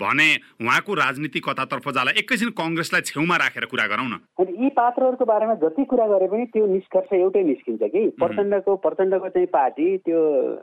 भने 0.00 0.28
उहाँको 0.64 0.94
राजनीति 0.94 1.40
कतातर्फ 1.44 1.88
जाला। 1.94 2.10
एकैछिन 2.18 2.50
कङ्ग्रेसलाई 2.56 3.02
छेउमा 3.04 3.36
राखेर 3.36 3.64
कुरा 3.68 3.86
गरौँ 3.86 4.08
न। 4.08 4.18
यी 4.64 4.68
पात्रहरूको 4.72 5.24
बारेमा 5.24 5.54
जति 5.60 5.84
कुरा 5.84 6.06
गरे 6.08 6.26
पनि 6.32 6.44
त्यो 6.50 6.66
निष्कर्ष 6.66 7.12
एउटै 7.14 7.42
निस्किन्छ 7.44 7.82
कि 7.84 8.02
प्रचण्डको 8.16 8.76
प्रचण्डको 8.80 9.28
चाहिँ 9.28 9.46
पार्टी 9.52 9.83
त्यो 10.04 10.20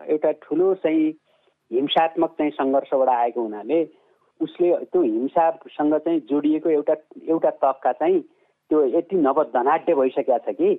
एउटा 0.08 0.32
ठुलो 0.44 0.74
चाहिँ 0.84 1.10
हिंसात्मक 1.72 2.32
चाहिँ 2.38 2.51
सङ्घर्षबाट 2.51 3.10
आएको 3.10 3.42
हुनाले 3.42 3.80
उसले 4.40 4.70
त्यो 4.92 5.01
हिंसासँग 5.01 5.94
चाहिँ 5.98 6.20
जोडिएको 6.30 6.70
एउटा 6.70 6.96
एउटा 7.30 7.50
तबका 7.63 7.92
चाहिँ 7.92 8.20
त्यो 8.70 8.86
यति 8.98 9.16
नवधनाढ्य 9.16 9.94
भइसकेको 9.96 10.38
छ 10.38 10.56
कि 10.56 10.70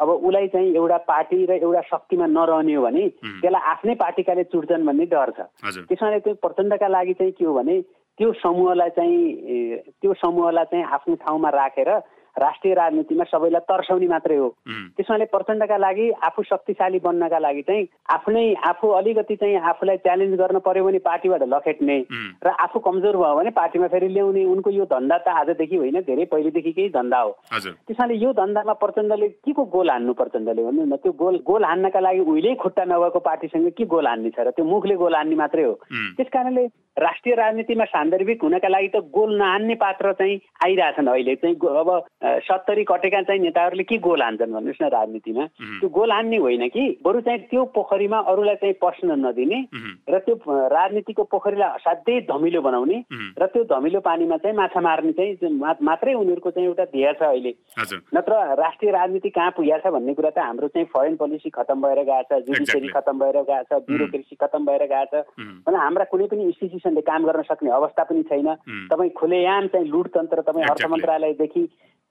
अब 0.00 0.08
उसलाई 0.08 0.48
चाहिँ 0.48 0.74
एउटा 0.74 0.96
पार्टी 1.08 1.44
र 1.46 1.52
एउटा 1.52 1.80
शक्तिमा 1.90 2.26
नरहने 2.26 2.74
हो 2.74 2.82
भने 2.82 3.08
त्यसलाई 3.42 3.62
आफ्नै 3.72 3.94
पार्टीकाले 3.94 4.44
चुट्छन् 4.44 4.86
भन्ने 4.86 5.06
डर 5.06 5.30
छ। 5.30 5.40
त्यसमा 5.88 6.18
त्यो 6.18 6.34
प्रचण्डका 6.44 6.88
लागि 6.88 7.14
चाहिँ 7.14 7.32
के 7.32 7.44
हो 7.44 7.54
भने 7.54 7.80
त्यो 8.18 8.32
समूहलाई 8.42 8.90
चाहिँ 8.96 9.76
त्यो 10.00 10.14
समूहलाई 10.14 10.64
चाहिँ 10.64 10.84
आफ्नो 10.96 11.14
ठाउँमा 11.14 11.48
राखेर 11.50 11.90
राष्ट्रिय 12.36 12.74
राजनीतिमा 12.74 13.24
सबैलाई 13.24 13.60
तर्साउने 13.68 14.06
मात्रै 14.08 14.36
हो। 14.36 14.48
त्यसमाले 14.96 15.24
प्रचण्डका 15.32 15.76
लागि 15.78 16.10
आफू 16.24 16.42
शक्तिशाली 16.42 16.98
बन्नका 17.04 17.38
लागि 17.38 17.62
चाहिँ 17.62 17.86
आफ्नै 18.14 18.44
आफू 18.68 18.88
अलिकति 18.98 19.36
चाहिँ 19.36 19.56
आफूलाई 19.72 19.96
च्यालेन्ज 20.04 20.34
गर्न 20.40 20.58
पर्यो 20.64 20.84
भने 20.84 20.98
पार्टीबाट 21.04 21.42
लखेट्ने 21.48 21.98
र 22.44 22.48
आफू 22.48 22.78
कमजोर 22.80 23.16
भयो 23.16 23.36
भने 23.36 23.50
पार्टीमा 23.52 23.86
फेरि 23.92 24.08
ल्याउने 24.08 24.44
उनको 24.44 24.70
यो 24.70 24.84
धन्दा 24.88 25.18
त 25.18 25.28
आजदेखि 25.28 25.76
होइन 25.76 26.00
धेरै 26.08 26.24
पहिलेदेखिकै 26.32 26.88
धन्दा 26.96 27.20
हो। 27.20 27.30
त्यसमाले 27.60 28.14
यो 28.14 28.32
धन्दामा 28.32 28.72
प्रचण्डले 28.80 29.28
के 29.44 29.52
को 29.52 29.64
गोल 29.68 29.90
हान्नु 29.90 30.12
प्रचण्डले 30.14 30.62
भन्नु 30.62 30.84
न 30.84 30.96
त्यो 31.02 31.12
गोल 31.12 31.36
गोल 31.46 31.64
हान्नका 31.64 32.00
लागि 32.00 32.20
उहिल्यै 32.24 32.54
खुट्टा 32.62 32.84
नभएको 32.84 33.18
पार्टीसँग 33.20 33.68
के 33.76 33.84
गोल 33.84 34.06
हान्ने 34.06 34.30
छ 34.30 34.40
र 34.40 34.50
त्यो 34.56 34.64
मुखले 34.64 34.94
गोल 34.96 35.14
हान्ने 35.14 35.36
मात्रै 35.36 35.64
हो। 35.64 35.74
त्यस 36.16 36.32
कारणले 36.32 36.66
राष्ट्रिय 36.98 37.34
राजनीतिमा 37.34 37.84
सान्दर्भिक 37.84 38.42
हुनका 38.42 38.68
लागि 38.68 38.88
त 38.88 38.96
गोल 39.12 39.30
नहान्ने 39.38 39.74
पात्र 39.80 40.12
चाहिँ 40.12 40.40
आइरहेछन् 40.64 41.08
अहिले 41.08 41.34
चाहिँ। 41.36 41.56
अब 41.56 41.90
सत्तरी 42.22 42.84
कटेका 42.86 43.20
चाहिँ 43.22 43.40
नेताहरूले 43.42 43.82
के 43.82 43.96
गोल 43.98 44.22
हान्छन् 44.22 44.52
भन्नुहोस् 44.54 44.82
न 44.82 44.86
राजनीतिमा? 44.94 45.44
त्यो 45.82 45.88
गोल 45.90 46.10
हान्ने 46.12 46.36
होइन 46.38 46.68
कि? 46.70 46.82
बरु 47.02 47.20
चाहिँ 47.20 47.40
त्यो 47.50 47.64
पोखरीमा 47.74 48.18
अरूलाई 48.30 48.56
चाहिँ 48.62 48.74
पस्न 48.78 49.18
नदिने 49.26 49.58
र 50.06 50.18
त्यो 50.22 50.34
राजनीतिको 50.46 51.22
पोखरीलाई 51.26 51.70
असाध्यै 51.82 52.20
धमिलो 52.30 52.60
बनाउने 52.62 52.98
र 53.38 53.46
त्यो 53.50 53.62
धमिलो 53.66 54.00
पानीमा 54.06 54.36
चाहिँ 54.38 54.56
माछा 54.56 54.80
मार्ने 54.80 55.12
चाहिँ 55.12 55.50
मात्रै 55.82 56.14
उनीहरूको 56.14 56.50
चाहिँ 56.50 56.68
एउटा 56.68 56.84
ध्येय 56.94 57.12
छ 57.18 57.22
अहिले। 57.22 57.52
नत्र 58.14 58.32
राष्ट्रिय 58.54 58.90
राजनीति 58.92 59.30
कहाँ 59.30 59.50
पुगेको 59.58 59.82
छ 59.82 59.92
भन्ने 59.92 60.14
कुरा 60.14 60.30
त 60.30 60.38
हाम्रो 60.38 60.68
चाहिँ 60.70 60.86
फरेन 60.94 61.16
पोलिसी 61.18 61.50
खत्तम 61.50 61.82
भएर 61.82 62.00
गएको 62.06 62.22
छ 62.30 62.42
जुडिसियरी 62.46 62.88
खत्तम 62.94 63.18
भएर 63.18 63.38
गएको 63.42 63.66
छ 63.66 63.82
ब्युरोक्रेसी 63.82 64.34
खत्तम 64.38 64.62
भएर 64.66 64.84
गएको 64.94 65.22
छ। 65.22 65.42
भने 65.66 65.78
हाम्रा 65.78 66.04
कुनै 66.06 66.26
पनि 66.30 66.42
इन्स्टिट्युसनले 66.54 67.02
काम 67.02 67.26
गर्न 67.26 67.42
सक्ने 67.50 67.70
अवस्था 67.70 68.02
पनि 68.06 68.22
छैन। 68.30 68.48
तपाईँ 68.90 69.10
खुलेआम 69.10 69.66
चाहिँ 69.74 69.88
लुटतन्त्र 69.90 70.40
तपाईँ 70.46 70.70
अर्थ 70.70 70.86
मन्त्रालयदेखि 70.86 71.62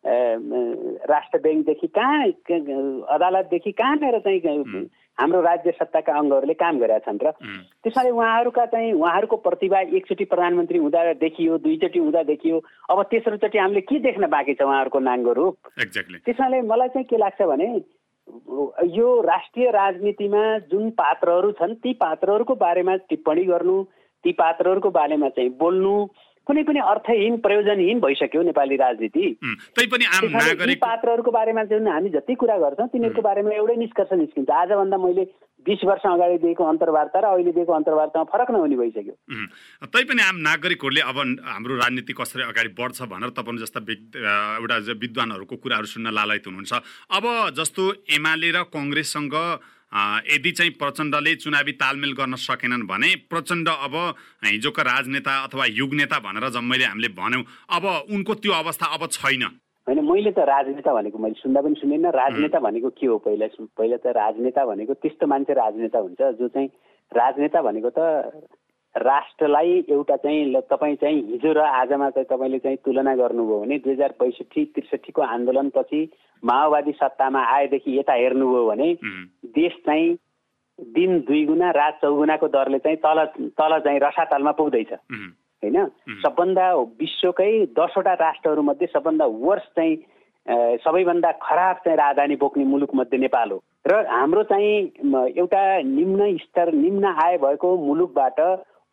राष्ट्र 0.04 1.40
ब्याङ्कदेखि 1.40 1.88
कहाँ 1.90 2.28
अदालतदेखि 3.10 3.72
कहाँनिर 3.74 4.20
चाहिँ 4.20 4.90
हाम्रो 5.18 5.42
राज्य 5.42 5.72
सत्ताका 5.72 6.14
अङ्गहरूले 6.18 6.54
काम 6.56 6.80
गरेका 6.80 7.00
छन् 7.02 7.20
र 7.22 7.32
त्यसैले 7.84 8.10
उहाँहरूका 8.10 8.66
चाहिँ 8.66 8.92
उहाँहरूको 8.94 9.38
प्रतिभा 9.40 9.80
एकचोटि 9.94 10.26
प्रधानमन्त्री 10.26 10.78
हुँदा 10.80 11.14
देखियो 11.20 11.58
दुईचोटि 11.60 12.00
हुँदा 12.00 12.24
देखियो 12.24 12.62
अब 12.90 13.04
तेस्रोचोटि 13.06 13.58
हामीले 13.58 13.82
के 13.84 14.00
देख्न 14.02 14.28
बाँकी 14.28 14.54
छ 14.54 14.62
उहाँहरूको 14.64 15.00
नाङ्गो 15.02 15.34
रूप 15.34 15.58
त्यसैले 16.26 16.62
मलाई 16.64 16.90
चाहिँ 16.90 17.06
के 17.06 17.18
लाग्छ 17.18 17.42
भने 17.44 17.70
यो 18.90 19.08
राष्ट्रिय 19.22 19.70
राजनीतिमा 19.72 20.44
जुन 20.68 20.90
पात्रहरू 20.98 21.52
छन् 21.54 21.76
ती 21.78 21.94
पात्रहरूको 22.00 22.56
बारेमा 22.58 22.96
टिप्पणी 23.06 23.44
गर्नु 23.46 23.78
ती 24.24 24.32
पात्रहरूको 24.34 24.90
बारेमा 24.92 25.30
चाहिँ 25.30 25.50
बोल्नु 25.58 25.96
कुनै 26.52 26.64
पनि 26.68 26.80
अर्थहीन 26.84 27.34
प्रयोजनहीन 27.40 28.00
भइसक्यो 28.04 28.42
नेपाली 28.44 28.76
राजनीति। 28.76 29.26
पात्रहरूको 30.84 31.32
बारेमा 31.32 31.64
जुन 31.72 31.88
हामी 31.88 32.10
जति 32.12 32.36
कुरा 32.36 32.58
गर्छौँ 32.60 32.88
तिनीहरूको 32.92 33.22
बारेमा 33.24 33.56
एउटै 33.56 33.76
निष्कर्ष 33.80 34.12
निस्किन्छ। 34.20 34.52
आजभन्दा 34.52 34.98
मैले 35.00 35.24
बिस 35.66 35.82
वर्ष 35.86 36.04
अगाडि 36.12 36.38
दिएको 36.44 36.64
अन्तर्वार्ता 36.66 37.20
र 37.22 37.26
अहिले 37.32 37.52
दिएको 37.56 37.72
अन्तर्वार्तामा 37.72 38.26
फरक 38.28 38.52
नहुने 38.52 38.76
भइसक्यो। 38.76 39.16
तैपनि 39.88 40.22
आम 40.28 40.38
नागरिकहरूले 40.44 41.02
अब 41.08 41.18
हाम्रो 41.48 41.74
राजनीति 41.78 42.14
कसरी 42.20 42.44
अगाडि 42.44 42.76
बढ्छ 42.76 43.00
भनेर 43.08 43.32
तपाईँ 43.32 43.62
जस्ता 43.64 43.80
एउटा 44.60 44.78
विद्वानहरूको 45.00 45.56
कुराहरू 45.56 45.88
सुन्न 45.88 46.12
लालयत 46.12 46.46
हुनुहुन्छ। 46.50 46.74
अब 47.16 47.24
जस्तो 47.56 47.84
एमाले 48.12 48.50
र 48.52 48.68
कङ्ग्रेससँग 48.74 49.36
यदि 49.92 50.52
चाहिँ 50.52 50.72
प्रचण्डले 50.80 51.36
चुनावी 51.36 51.72
तालमेल 51.76 52.14
गर्न 52.14 52.36
सकेनन् 52.40 52.88
भने 52.88 53.10
प्रचण्ड 53.30 53.68
अब 53.70 53.96
हिजोका 54.46 54.84
राजनेता 54.84 55.34
अथवा 55.44 55.66
युग 55.72 55.94
नेता 55.94 56.20
भनेर 56.20 56.50
जम्मैले 56.50 56.86
हामीले 56.86 57.08
भन्यौँ 57.12 57.44
अब 57.70 57.86
उनको 58.16 58.34
त्यो 58.40 58.52
अवस्था 58.54 58.86
अब 58.96 59.08
छैन। 59.12 59.44
होइन 59.88 60.00
मैले 60.06 60.32
त 60.32 60.40
राजनेता 60.48 60.94
भनेको 60.94 61.18
मैले 61.18 61.42
सुन्दा 61.42 61.62
पनि 61.62 61.76
सुनिनँ। 61.76 62.12
राजनेता 62.14 62.60
भनेको 62.60 62.90
के 62.96 63.08
हो 63.08 63.18
पहिला 63.28 63.48
पहिला 63.78 63.98
त 63.98 64.16
राजनेता 64.16 64.66
भनेको 64.66 64.94
त्यस्तो 64.94 65.28
मान्छे 65.28 65.54
राजनेता 65.54 66.00
हुन्छ 66.00 66.22
जो 66.40 66.48
चाहिँ 66.48 66.68
राजनेता 67.12 67.62
भनेको 67.62 67.90
त 67.92 68.00
राष्ट्रलाई 68.96 69.72
एउटा 69.90 70.16
चाहिँ 70.16 70.62
तपाईँ 70.70 70.96
चाहिँ 70.96 71.22
हिजो 71.28 71.52
र 71.54 71.60
आजमा 71.60 72.10
चाहिँ 72.10 72.26
तपाईँले 72.30 72.60
चाहिँ 72.60 72.78
तुलना 72.86 73.16
गर्नुभयो 73.16 73.60
भने 73.60 73.78
दुई 73.78 73.94
हजार 73.94 74.14
बैसठी 74.20 74.66
त्रिसठीको 74.76 75.22
आन्दोलनपछि 75.22 76.02
माओवादी 76.44 76.92
सत्तामा 76.92 77.42
आएदेखि 77.56 77.98
यता 78.00 78.14
हेर्नुभयो 78.14 78.66
भने 78.68 78.94
देश 79.56 79.74
चाहिँ 79.86 80.18
दिन 80.80 81.20
दुई 81.28 81.46
गुणा 81.46 81.70
रात 81.72 82.00
चौगुणाको 82.02 82.48
दरले 82.48 82.80
चाहिँ 82.80 82.98
तल 82.98 83.26
तल 83.60 83.80
चाहिँ 83.80 84.00
रसातलमा 84.00 84.52
पुग्दैछ। 84.60 84.94
होइन? 84.94 85.78
सबभन्दा 86.26 86.66
विश्वकै 87.00 87.52
दसवटा 87.78 88.14
राष्ट्रहरूमध्ये 88.14 88.88
सबभन्दा 88.88 89.26
वर्ष 89.26 89.66
चाहिँ 89.76 89.96
सबैभन्दा 90.84 91.32
खराब 91.42 91.76
चाहिँ 91.86 91.98
राजधानी 91.98 92.36
बोक्ने 92.36 92.64
मुलुकमध्ये 92.66 93.20
नेपाल 93.20 93.52
हो। 93.52 93.64
र 93.88 94.06
हाम्रो 94.10 94.44
चाहिँ 94.44 94.76
एउटा 95.38 95.62
निम्न 95.82 96.36
स्तर 96.38 96.74
निम्न 96.74 97.06
आय 97.06 97.38
भएको 97.38 97.70
मुलुकबाट 97.78 98.40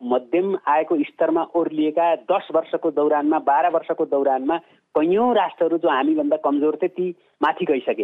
मध्यम 0.01 0.57
आयको 0.67 0.95
स्तरमा 1.03 1.43
ओर्लिएका 1.55 2.15
दस 2.31 2.47
वर्षको 2.55 2.91
दौरानमा 2.91 3.39
बाह्र 3.39 3.69
वर्षको 3.69 4.05
दौरानमा 4.05 4.57
कैयौँ 4.95 5.33
राष्ट्रहरू 5.35 5.77
जो 5.77 5.89
हामीभन्दा 5.89 6.37
कमजोर 6.37 6.75
थिए 6.75 6.89
ती 6.89 7.09
माथि 7.43 7.65
गइसके। 7.65 8.03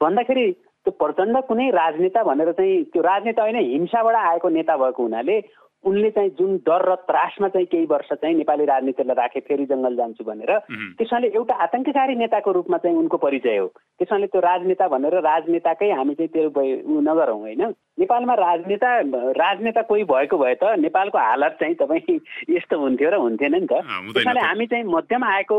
भन्दाखेरि 0.00 0.52
त्यो 0.86 0.90
प्रचण्ड 0.90 1.36
कुनै 1.44 1.70
राजनेता 1.70 2.22
भनेर 2.22 2.52
चाहिँ 2.52 2.84
त्यो 2.84 3.02
राजनेता 3.02 3.42
होइन 3.42 3.56
हिंसाबाट 3.56 4.16
आएको 4.16 4.48
नेता 4.48 4.76
भएको 4.76 5.02
हुनाले 5.02 5.40
उनले 5.84 6.10
चाहिँ 6.10 6.30
जुन 6.38 6.56
डर 6.68 6.82
र 6.90 6.94
त्रासमा 7.08 7.48
चाहिँ 7.48 7.66
केही 7.66 7.86
वर्ष 7.86 8.12
चाहिँ 8.12 8.36
नेपाली 8.36 8.64
राजनीतिलाई 8.64 9.16
राखे 9.16 9.40
फेरि 9.40 9.64
जङ्गल 9.64 9.96
जान्छु 9.96 10.24
भनेर 10.24 10.52
त्यसमाले 11.00 11.28
एउटा 11.32 11.54
आतङ्ककारी 11.56 12.14
नेताको 12.14 12.52
रूपमा 12.52 12.78
चाहिँ 12.78 12.96
उनको 12.96 13.16
परिचय 13.16 13.56
हो। 13.56 13.66
त्यसमाले 13.98 14.26
त्यो 14.26 14.40
राजनेता 14.40 14.88
भनेर 14.88 15.14
राजनेताकै 15.24 15.90
हामी 15.90 16.14
चाहिँ 16.14 16.28
त्यो 16.28 17.00
नगरौँ 17.00 17.38
होइन? 17.40 17.62
नेपालमा 17.98 18.34
राजनेता 18.34 18.90
राजनेता 19.36 19.82
कोही 19.82 20.04
भएको 20.04 20.36
भए 20.38 20.54
त 20.54 20.76
नेपालको 20.84 21.18
हालत 21.18 21.56
चाहिँ 21.60 21.74
तपाईँ 21.74 22.20
यस्तो 22.56 22.76
हुन्थ्यो 22.80 23.10
र 23.10 23.16
हुन्थेन 23.16 23.54
नि 23.54 23.66
त। 23.66 23.80
त्यसमाले 23.80 24.40
हामी 24.40 24.66
चाहिँ 24.66 24.84
मध्यम 24.84 25.24
आएको 25.24 25.56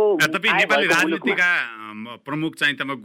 प्रमुख 2.26 2.56
चाहिँ 2.56 2.76
तपाईँ 2.76 2.98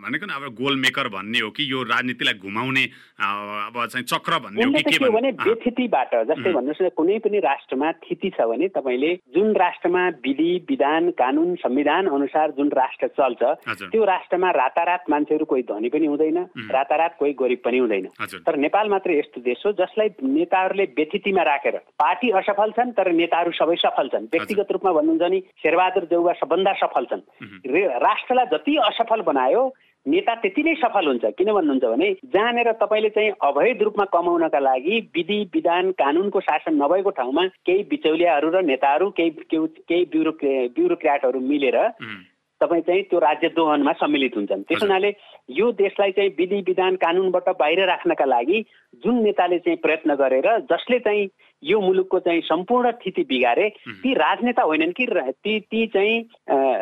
भनेको 0.00 0.26
न 0.26 0.30
अब 0.30 0.44
गोल 0.54 0.76
मेकर 0.76 1.08
भन्ने 1.08 1.40
हो 1.40 1.50
कि 1.50 1.72
यो 1.72 1.82
राजनीतिलाई 1.88 2.34
घुमाउने 2.40 2.84
अब 3.20 3.74
चाहिँ 3.92 4.04
चक्र 4.04 4.38
भन्ने 4.44 4.64
हो 4.64 4.72
कि 4.72 4.98
के 4.98 5.08
भने 5.10 5.30
व्यथितिबाट 5.44 6.14
जस्तै 6.28 6.49
भन्नुहोस् 6.52 6.82
न 6.82 6.88
कुनै 6.96 7.18
पनि 7.18 7.38
राष्ट्रमा 7.40 7.92
थिति 8.02 8.30
छ 8.30 8.46
भने 8.50 8.68
तपाईँले 8.68 9.10
जुन 9.34 9.48
राष्ट्रमा 9.56 10.02
विधि 10.24 10.50
विधान 10.68 11.10
कानुन 11.18 11.54
संविधान 11.62 12.06
अनुसार 12.08 12.50
जुन 12.50 12.68
राष्ट्र 12.72 13.06
चल्छ 13.18 13.42
त्यो 13.82 14.04
राष्ट्रमा 14.04 14.50
रातारात 14.50 15.10
मान्छेहरू 15.10 15.44
कोही 15.44 15.62
धनी 15.62 15.88
पनि 15.88 16.06
हुँदैन 16.06 16.38
रातारात 16.70 17.16
कोही 17.18 17.32
गरिब 17.40 17.60
पनि 17.64 17.78
हुँदैन। 17.78 18.06
तर 18.46 18.56
नेपाल 18.56 18.88
मात्र 18.88 19.10
यस्तो 19.10 19.40
देश 19.40 19.62
हो 19.66 19.72
जसलाई 19.72 20.08
नेताहरूले 20.22 20.84
व्यथितिमा 20.96 21.42
राखेर 21.42 21.76
पार्टी 21.98 22.30
असफल 22.30 22.70
छन् 22.70 22.92
तर 22.92 23.12
नेताहरू 23.12 23.50
सबै 23.52 23.76
सफल 23.76 24.08
छन्। 24.08 24.30
व्यक्तिगत 24.32 24.72
रूपमा 24.72 24.92
भन्नुहुन्छ 24.92 25.30
नि 25.30 25.40
शेरबहादुर 25.62 26.04
देउवा 26.10 26.32
सबभन्दा 26.40 26.72
सफल 26.82 27.04
छन्। 27.10 27.22
राष्ट्रलाई 28.00 28.46
जति 28.52 28.76
असफल 28.88 29.20
बनायो 29.22 29.62
नेता 30.06 30.34
त्यति 30.34 30.62
नै 30.62 30.74
सफल 30.74 31.06
हुन्छ। 31.06 31.24
किन 31.36 31.52
भन्नुहुन्छ 31.52 31.84
भने 31.84 32.08
जहाँनिर 32.24 32.72
तपाईँले 32.72 33.08
चाहिँ 33.08 33.30
अवैध 33.42 33.82
रूपमा 33.82 34.04
कमाउनका 34.04 34.58
लागि 34.58 34.98
विधि 35.14 35.38
विधान 35.54 35.90
कानुनको 35.92 36.40
शासन 36.40 36.74
नभएको 36.82 37.10
ठाउँमा 37.10 37.46
केही 37.68 37.82
बिचौलियाहरू 37.84 38.48
र 38.50 38.62
नेताहरू 38.64 39.10
केही 39.10 39.30
केही 39.60 40.04
ब्युरो 40.04 40.32
ब्युरोक्राटहरू 40.72 41.40
मिलेर 41.40 41.76
तपाईँ 42.60 42.82
चाहिँ 42.82 43.02
त्यो 43.02 43.18
राज्य 43.18 43.48
दोहनमा 43.56 43.92
सम्मिलित 43.92 44.36
हुन्छन्। 44.36 44.62
त्यस 44.68 44.82
हुनाले 44.82 45.10
यो 45.50 45.70
देशलाई 45.72 46.10
चाहिँ 46.12 46.30
विधि 46.38 46.60
विधान 46.66 46.96
कानुनबाट 46.96 47.48
बाहिर 47.60 47.84
राख्नका 47.84 48.24
लागि 48.24 48.58
जुन 49.04 49.22
नेताले 49.22 49.58
चाहिँ 49.58 49.78
प्रयत्न 49.84 50.14
गरेर 50.14 50.48
जसले 50.72 50.98
चाहिँ 50.98 51.28
यो 51.64 51.80
मुलुकको 51.80 52.18
चाहिँ 52.18 52.40
सम्पूर्ण 52.40 52.90
स्थिति 52.90 53.22
बिगारे 53.22 53.68
ती 53.88 54.14
राजनेता 54.14 54.62
होइनन् 54.62 54.92
कि 54.92 55.06
ती 55.44 55.60
ती 55.60 55.86
चाहिँ 55.86 56.20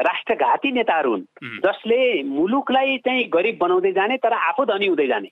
राष्ट्रघाती 0.03 0.73
नेताहरू 0.73 1.11
हुन् 1.11 1.23
जसले 1.43 2.23
मुलुकलाई 2.23 2.99
चाहिँ 2.99 3.29
गरिब 3.35 3.59
बनाउँदै 3.61 3.93
जाने 3.93 4.17
तर 4.17 4.33
आफू 4.33 4.65
धनी 4.65 4.87
हुँदै 4.87 5.07
जाने। 5.07 5.29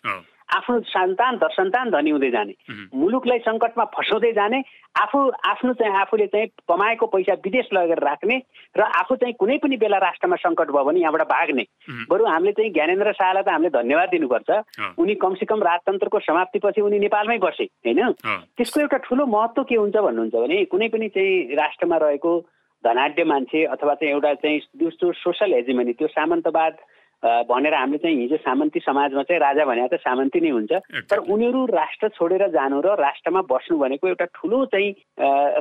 आफ्नो 0.46 0.80
सन्तान 0.80 1.38
सन्तान 1.42 1.90
धनी 1.90 2.10
हुँदै 2.10 2.30
जाने। 2.30 2.54
मुलुकलाई 2.94 3.38
सङ्कटमा 3.38 3.84
फसाउँदै 3.84 4.32
जाने 4.32 4.62
आफू 4.96 5.18
आफ्नो 5.44 5.72
चाहिँ 5.74 5.94
आफूले 6.00 6.26
चाहिँ 6.26 6.46
कमाएको 6.70 7.06
पैसा 7.06 7.34
विदेश 7.44 7.68
लगेर 7.72 7.98
राख्ने 7.98 8.36
र 8.78 8.80
आफू 8.80 9.16
चाहिँ 9.16 9.34
कुनै 9.34 9.58
पनि 9.58 9.76
बेला 9.76 9.98
राष्ट्रमा 9.98 10.36
सङ्कट 10.36 10.70
भयो 10.70 10.84
भने 10.84 11.00
यहाँबाट 11.00 11.22
भाग्ने। 11.28 11.64
बरु 12.08 12.24
हामीले 12.24 12.52
चाहिँ 12.52 12.72
ज्ञानेन्द्र 12.72 13.12
शाहलाई 13.12 13.42
त 13.42 13.48
हामीले 13.48 13.70
धन्यवाद 13.70 14.08
दिनुपर्छ। 14.08 14.50
उनी 14.98 15.14
कमसेकम 15.14 15.62
राजतन्त्रको 15.62 16.18
समाप्तिपछि 16.20 16.80
उनी 16.80 16.98
नेपालमै 16.98 17.38
बसे 17.38 17.64
होइन? 17.64 18.12
त्यसको 18.56 18.80
एउटा 18.80 18.96
ठुलो 19.04 19.26
महत्त्व 19.26 19.62
के 19.64 19.74
हुन्छ 19.74 19.96
भन्नुहुन्छ 19.96 20.34
भने 20.34 20.64
कुनै 20.64 20.88
पनि 20.88 21.08
चाहिँ 21.08 21.56
राष्ट्रमा 21.56 21.96
रहेको 21.96 22.32
धनाढ्य 22.84 23.24
मान्छे 23.24 23.64
अथवा 23.64 23.94
चाहिँ 23.94 24.12
एउटा 24.12 24.34
चाहिँ 24.34 24.58
त्यो 24.78 25.12
सोसल 25.12 25.52
हेजिमनी 25.54 25.92
त्यो 25.92 26.08
सामन्तवाद 26.08 26.76
भनेर 27.24 27.74
हामीले 27.74 27.98
चाहिँ 27.98 28.16
हिजो 28.20 28.36
सामन्ती 28.36 28.80
समाजमा 28.80 29.22
चाहिँ 29.22 29.40
राजा 29.40 29.64
भने 29.64 29.88
त 29.88 29.94
सामन्ती 30.00 30.40
नै 30.40 30.50
हुन्छ। 30.50 30.72
तर 31.10 31.18
उनीहरू 31.18 31.64
राष्ट्र 31.66 32.08
छोडेर 32.12 32.46
जानु 32.52 32.80
र 32.80 32.94
राष्ट्रमा 33.00 33.40
बस्नु 33.50 33.78
भनेको 33.78 34.08
एउटा 34.08 34.24
ठुलो 34.36 34.64
चाहिँ 34.72 34.90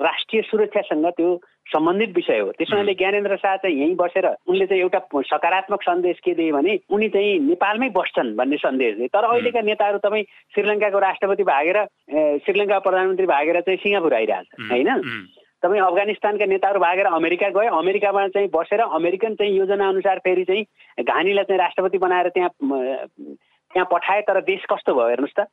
राष्ट्रिय 0.04 0.42
सुरक्षासँग 0.52 1.06
त्यो 1.16 1.30
सम्बन्धित 1.66 2.12
विषय 2.16 2.40
हो। 2.40 2.52
त्यसो 2.52 2.76
हुनाले 2.76 2.94
ज्ञानेन्द्र 2.94 3.36
शाह 3.42 3.56
चाहिँ 3.58 3.76
यहीँ 3.80 3.96
बसेर 3.96 4.26
उनले 4.48 4.66
चाहिँ 4.66 4.82
एउटा 4.82 5.00
सकारात्मक 5.32 5.82
सन्देश 5.82 6.20
के 6.26 6.34
दिए 6.34 6.52
भने 6.52 6.78
उनी 6.90 7.08
चाहिँ 7.10 7.40
नेपालमै 7.40 7.90
बस्छन् 7.90 8.36
भन्ने 8.36 8.58
सन्देश 8.58 8.96
दिए। 8.98 9.08
तर 9.08 9.24
अहिलेका 9.24 9.62
नेताहरू 9.62 9.98
तपाईँ 9.98 10.24
श्रीलङ्काको 10.54 11.00
राष्ट्रपति 11.00 11.44
भागेर 11.44 11.78
श्रीलङ्का 12.46 12.80
प्रधानमन्त्री 12.86 13.26
भागेर 13.26 13.62
चाहिँ 13.62 13.80
सिङ्गापुर 13.82 14.14
आइरहेछ 14.14 14.48
होइन? 14.72 14.90
तपाईँ 15.66 15.82
अफगानिस्तानका 15.82 16.46
नेताहरू 16.46 16.80
भागेर 16.80 17.06
अमेरिका 17.10 17.50
गए। 17.50 17.68
अमेरिकामा 17.74 18.28
चाहिँ 18.38 18.50
बसेर 18.54 18.82
अमेरिकन 18.86 19.36
चाहिँ 19.36 19.58
योजना 19.58 19.88
अनुसार 19.90 20.20
फेरि 20.22 20.44
चाहिँ 20.46 20.64
घानीलाई 21.02 21.44
चाहिँ 21.44 21.60
राष्ट्रपति 21.60 21.98
बनाएर 21.98 22.30
त्यहाँ 22.30 22.50
त्यहाँ 22.62 23.88
पठाए। 23.92 24.22
तर 24.30 24.42
देश 24.46 24.66
कस्तो 24.70 24.94
भयो 24.94 25.10
हेर्नुहोस् 25.10 25.38
त। 25.40 25.50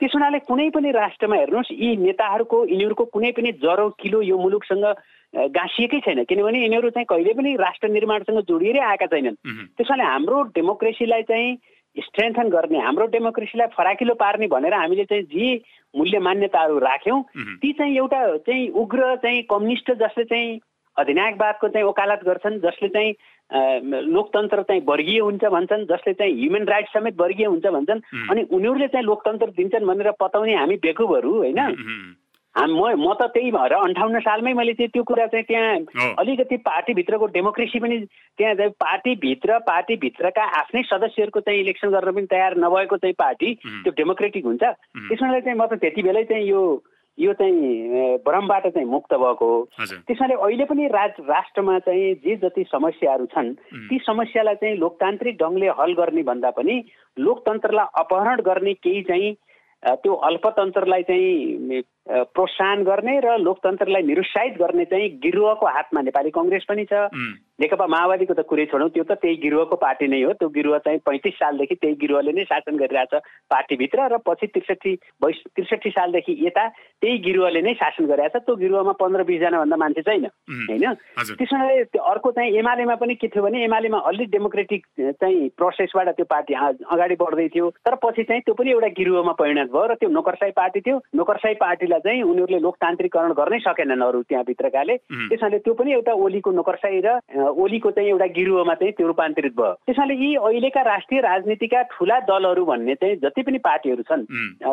त्यस 0.00 0.12
हुनाले 0.14 0.38
कुनै 0.44 0.68
पनि 0.74 0.90
राष्ट्रमा 0.92 1.36
हेर्नुहोस् 1.36 1.72
यी 1.72 1.96
नेताहरूको 1.96 2.58
यिनीहरूको 2.68 3.04
कुनै 3.08 3.30
पनि 3.32 3.52
जरो 3.64 3.88
किलो 3.96 4.20
यो 4.20 4.36
मुलुकसँग 4.36 4.84
गाँसिएकै 5.32 6.00
छैन। 6.04 6.24
किनभने 6.28 6.58
यिनीहरू 6.62 6.90
चाहिँ 6.90 7.06
कहिले 7.08 7.32
पनि 7.32 7.56
राष्ट्र 7.56 7.88
निर्माणसँग 7.88 8.40
जोडिएरै 8.44 8.80
आएका 8.84 9.06
छैनन्। 9.06 9.36
त्यसैले 9.78 10.04
हाम्रो 10.04 10.42
डेमोक्रेसीलाई 10.52 11.22
चाहिँ 11.22 11.50
स्ट्रेन्थन 12.00 12.48
गर्ने 12.48 12.78
हाम्रो 12.78 13.06
डेमोक्रेसीलाई 13.06 13.66
फराकिलो 13.66 14.14
पार्ने 14.14 14.46
भनेर 14.46 14.74
हामीले 14.74 15.04
चाहिँ 15.04 15.22
जे 15.22 15.60
मूल्य 15.96 16.18
मान्यताहरू 16.18 16.78
राख्यौँ। 16.78 17.22
ती 17.36 17.72
चाहिँ 17.72 17.96
एउटा 17.96 18.36
चाहिँ 18.36 18.68
उग्र 18.68 19.16
चाहिँ 19.16 19.42
कम्युनिस्ट 19.42 19.92
जसले 19.92 20.24
चाहिँ 20.24 20.60
अधिनायकवादको 20.96 21.68
चाहिँ 21.68 21.86
वकालत 21.86 22.20
गर्छन् 22.24 22.58
जसले 22.58 22.88
चाहिँ 22.88 23.14
लोकतन्त्र 24.08 24.62
चाहिँ 24.62 24.82
वर्गीय 24.88 25.20
हुन्छ 25.20 25.44
भन्छन् 25.44 25.84
जसले 25.84 26.12
चाहिँ 26.12 26.34
ह्युमन 26.34 26.64
राइट्स 26.64 26.92
समेत 26.92 27.20
वर्गीय 27.20 27.46
हुन्छ 27.46 27.66
भन्छन् 27.66 28.00
अनि 28.30 28.42
उनीहरूले 28.42 28.88
चाहिँ 28.88 29.06
लोकतन्त्र 29.06 29.46
दिन्छन् 29.46 29.86
भनेर 29.86 30.10
पताउने 30.10 30.54
हामी 30.54 30.76
बेकुबहरू 30.76 31.34
होइन? 31.36 31.58
म 32.58 32.84
म 33.00 33.12
त 33.16 33.22
त्यही 33.32 33.50
भएर 33.50 33.72
अन्ठाउन्न 33.72 34.20
सालमै 34.20 34.52
मैले 34.52 34.72
चाहिँ 34.74 34.88
त्यो 34.88 35.02
कुरा 35.02 35.26
चाहिँ 35.26 35.44
त्यहाँ 35.44 36.14
अलिकति 36.20 36.56
पार्टीभित्रको 36.56 37.26
डेमोक्रेसी 37.26 37.78
पनि 37.80 37.98
त्यहाँ 38.38 38.54
चाहिँ 38.54 38.70
पार्टीभित्र 38.70 39.58
पार्टीभित्रका 39.58 40.44
आफ्नै 40.60 40.82
सदस्यहरूको 40.82 41.40
चाहिँ 41.40 41.60
इलेक्सन 41.60 41.88
गर्न 41.88 42.12
पनि 42.12 42.26
तयार 42.28 42.56
नभएको 42.56 42.96
चाहिँ 42.96 43.14
पार्टी 43.18 43.54
त्यो 43.56 43.92
डेमोक्रेटिक 43.96 44.44
हुन्छ। 44.44 44.62
त्यसमा 44.62 45.40
चाहिँ 45.40 45.58
म 45.58 45.66
त 45.66 45.80
त्यति 45.80 46.02
बेलै 46.02 46.24
चाहिँ 46.24 46.44
यो 46.44 46.82
यो 47.18 47.32
चाहिँ 47.32 48.16
भ्रमबाट 48.20 48.66
चाहिँ 48.68 48.88
मुक्त 48.88 49.14
भएको 49.14 49.46
हो। 49.46 49.68
त्यसमाले 50.08 50.34
अहिले 50.34 50.64
पनि 50.64 50.86
राज 50.86 51.10
राष्ट्रमा 51.20 51.78
चाहिँ 51.78 52.14
जे 52.14 52.36
जति 52.36 52.64
समस्याहरू 52.68 53.26
छन् 53.26 53.54
ती 53.88 53.98
समस्यालाई 54.06 54.54
चाहिँ 54.54 54.76
लोकतान्त्रिक 54.76 55.36
ढङ्गले 55.36 55.68
हल 55.80 55.92
गर्ने 55.92 56.22
भन्दा 56.22 56.50
पनि 56.50 56.84
लोकतन्त्रलाई 57.18 57.86
अपहरण 57.96 58.40
गर्ने 58.40 58.74
केही 58.74 59.02
चाहिँ 59.02 59.36
त्यो 59.82 60.14
अल्पतन्त्रलाई 60.14 61.02
चाहिँ 61.02 61.80
प्रोत्साहन 62.08 62.82
गर्ने 62.82 63.20
र 63.20 63.36
लोकतन्त्रलाई 63.38 64.02
निरुत्साहित 64.02 64.54
गर्ने 64.58 64.84
चाहिँ 64.84 65.08
गिरुवाको 65.22 65.66
हातमा 65.66 66.00
नेपाली 66.02 66.30
कङ्ग्रेस 66.30 66.64
पनि 66.68 66.84
छ। 66.84 67.06
नेकपा 67.62 67.86
माओवादीको 67.86 68.34
त 68.34 68.42
कुरै 68.42 68.66
छोडौँ 68.66 68.90
त्यो 68.90 69.04
त 69.06 69.14
त्यही 69.22 69.36
गिरुवाको 69.38 69.76
पार्टी 69.78 70.06
नै 70.10 70.22
हो। 70.22 70.32
त्यो 70.34 70.48
गिरुवा 70.50 70.78
चाहिँ 70.82 70.98
पैँतिस 71.06 71.34
सालदेखि 71.38 71.74
त्यही 71.78 71.94
गिरुवाले 72.02 72.32
नै 72.34 72.44
शासन 72.50 72.74
गरिरहेछ 72.74 73.14
पार्टीभित्र 73.46 73.98
र 74.10 74.18
पछि 74.18 74.46
त्रिसठी 74.50 74.92
बैस 75.22 75.38
त्रिसठी 75.54 75.90
सालदेखि 75.94 76.32
यता 76.42 76.66
त्यही 76.74 77.18
गिरुवाले 77.22 77.62
नै 77.62 77.74
शासन 77.78 78.04
गरिरहेछ। 78.10 78.36
त्यो 78.42 78.56
गिरुवामा 78.56 78.92
पन्ध्र 78.98 79.22
बिसजनाभन्दा 79.22 79.76
मान्छे 79.78 80.02
छैन। 80.02 80.26
होइन? 80.26 80.86
त्यसमा 81.38 81.62
अर्को 82.02 82.30
चाहिँ 82.34 82.50
एमालेमा 82.58 82.94
पनि 82.98 83.14
के 83.14 83.28
थियो 83.30 83.42
भने 83.46 83.62
एमालेमा 83.64 83.98
अलिक 84.10 84.30
डेमोक्रेटिक 84.34 84.82
चाहिँ 85.22 85.48
प्रोसेसबाट 85.54 86.08
त्यो 86.18 86.26
पार्टी 86.26 86.54
अगाडि 86.82 87.14
बढ्दै 87.14 87.48
थियो। 87.54 87.70
तर 87.86 87.94
पछि 88.02 88.22
चाहिँ 88.26 88.42
त्यो 88.42 88.54
पनि 88.58 88.70
एउटा 88.74 88.90
गिरुवामा 88.98 89.32
परिणत 89.38 89.70
भयो 89.70 89.86
र 89.86 89.94
त्यो 90.02 90.10
नोकरसाई 90.10 90.50
पार्टी 90.50 90.80
थियो। 90.82 90.98
नोकरसाई 91.14 91.54
पार्टीलाई 91.92 92.00
चाहिँ 92.00 92.22
उनीहरूले 92.22 92.60
लोकतान्त्रिकरण 92.60 93.32
गर्नै 93.32 93.58
सकेनन् 93.58 94.02
अरू 94.02 94.22
त्यहाँभित्रकाले। 94.22 94.96
त्यसैले 95.28 95.58
त्यो 95.58 95.74
पनि 95.74 95.92
एउटा 95.92 96.12
ओलीको 96.12 96.50
नोकरसाई 96.50 97.00
र 97.04 97.20
ओलीको 97.36 97.90
चाहिँ 97.90 98.08
एउटा 98.08 98.26
गिरुवमा 98.26 98.74
चाहिँ 98.74 98.92
त्यो 98.92 99.06
रूपान्तरित 99.06 99.52
भयो। 99.52 99.72
त्यसैले 99.86 100.14
यी 100.14 100.34
अहिलेका 100.36 100.82
राष्ट्रिय 100.82 101.20
राजनीतिका 101.20 101.82
ठुला 101.92 102.18
दलहरू 102.20 102.64
भन्ने 102.64 102.94
चाहिँ 102.94 103.16
जति 103.16 103.42
पनि 103.42 103.58
पार्टीहरू 103.58 104.02
छन् 104.02 104.26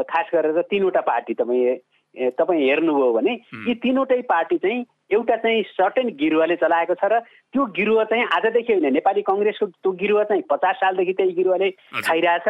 खास 0.03 0.25
गरेर 0.33 0.61
तिनवटा 0.61 1.01
पार्टी 1.01 1.33
तपाईँ 1.33 2.31
तपाईँ 2.39 2.61
हेर्नुभयो 2.65 3.11
भने 3.13 3.33
यी 3.67 3.73
तिनवटै 3.73 4.21
पार्टी 4.21 4.57
चाहिँ 4.57 4.83
एउटा 5.11 5.35
चाहिँ 5.35 5.63
सर्टेन 5.71 6.07
गिरुवाले 6.15 6.55
चलाएको 6.55 6.93
छ 6.95 7.05
र 7.05 7.19
त्यो 7.53 7.65
गिरुवा 7.75 8.03
चाहिँ 8.03 8.25
आजदेखि 8.31 8.73
होइन 8.73 8.93
नेपाली 8.93 9.21
कङ्ग्रेसको 9.21 9.65
त्यो 9.65 9.91
गिरुवा 9.95 10.23
चाहिँ 10.23 10.43
पचास 10.49 10.75
सालदेखि 10.75 11.13
त्यही 11.13 11.31
गिरुवाले 11.33 11.69
खाइरहेछ 12.01 12.47